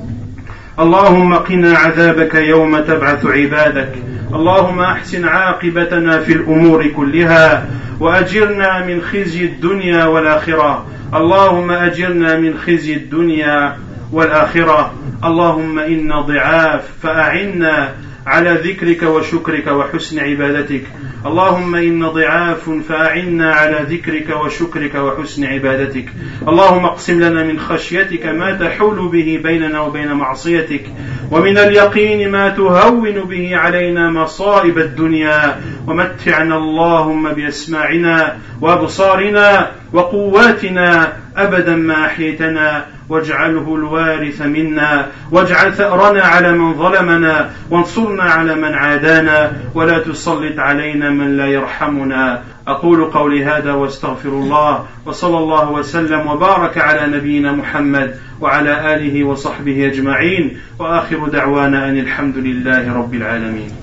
اللهم 0.78 1.34
قنا 1.34 1.78
عذابك 1.78 2.34
يوم 2.34 2.80
تبعث 2.80 3.26
عبادك. 3.26 3.92
اللهم 4.34 4.80
أحسن 4.80 5.24
عاقبتنا 5.24 6.18
في 6.20 6.32
الأمور 6.32 6.86
كلها 6.86 7.66
وأجرنا 8.00 8.86
من 8.86 9.00
خزي 9.00 9.44
الدنيا 9.44 10.04
والآخرة. 10.04 10.86
اللهم 11.14 11.70
أجرنا 11.70 12.36
من 12.36 12.58
خزي 12.58 12.94
الدنيا 12.94 13.76
والآخرة. 14.12 14.92
اللهم 15.24 15.78
إنا 15.78 16.20
ضعاف 16.20 16.82
فأعنا 17.02 17.94
على 18.26 18.50
ذكرك 18.64 19.02
وشكرك 19.02 19.66
وحسن 19.66 20.18
عبادتك. 20.18 20.82
اللهم 21.26 21.74
إن 21.74 22.06
ضعاف 22.06 22.70
فأعنا 22.88 23.54
على 23.54 23.86
ذكرك 23.90 24.36
وشكرك 24.44 24.94
وحسن 24.94 25.44
عبادتك. 25.44 26.04
اللهم 26.48 26.84
اقسم 26.84 27.20
لنا 27.20 27.44
من 27.44 27.58
خشيتك 27.58 28.26
ما 28.26 28.52
تحول 28.52 29.08
به 29.08 29.40
بيننا 29.42 29.80
وبين 29.80 30.12
معصيتك 30.12 30.84
ومن 31.30 31.58
اليقين 31.58 32.30
ما 32.30 32.48
تهون 32.48 33.20
به 33.20 33.56
علينا 33.56 34.10
مصائب 34.10 34.78
الدنيا. 34.78 35.60
ومتعنا 35.86 36.56
اللهم 36.56 37.32
بأسماعنا 37.32 38.36
وأبصارنا 38.60 39.70
وقواتنا 39.92 41.12
أبدا 41.36 41.76
ما 41.76 42.06
أحيتنا 42.06 42.86
واجعله 43.12 43.74
الوارث 43.74 44.42
منا 44.42 45.06
واجعل 45.30 45.72
ثأرنا 45.72 46.22
على 46.22 46.52
من 46.52 46.74
ظلمنا 46.74 47.50
وانصرنا 47.70 48.22
على 48.22 48.54
من 48.54 48.74
عادانا 48.74 49.52
ولا 49.74 49.98
تسلط 49.98 50.58
علينا 50.58 51.10
من 51.10 51.36
لا 51.36 51.46
يرحمنا. 51.46 52.42
أقول 52.68 53.04
قولي 53.04 53.44
هذا 53.44 53.72
واستغفر 53.72 54.28
الله 54.28 54.84
وصلى 55.06 55.38
الله 55.38 55.70
وسلم 55.70 56.26
وبارك 56.26 56.78
على 56.78 57.16
نبينا 57.16 57.52
محمد 57.52 58.14
وعلى 58.40 58.94
آله 58.94 59.24
وصحبه 59.24 59.86
أجمعين 59.86 60.58
وآخر 60.78 61.28
دعوانا 61.28 61.88
أن 61.88 61.98
الحمد 61.98 62.36
لله 62.36 62.96
رب 62.96 63.14
العالمين. 63.14 63.81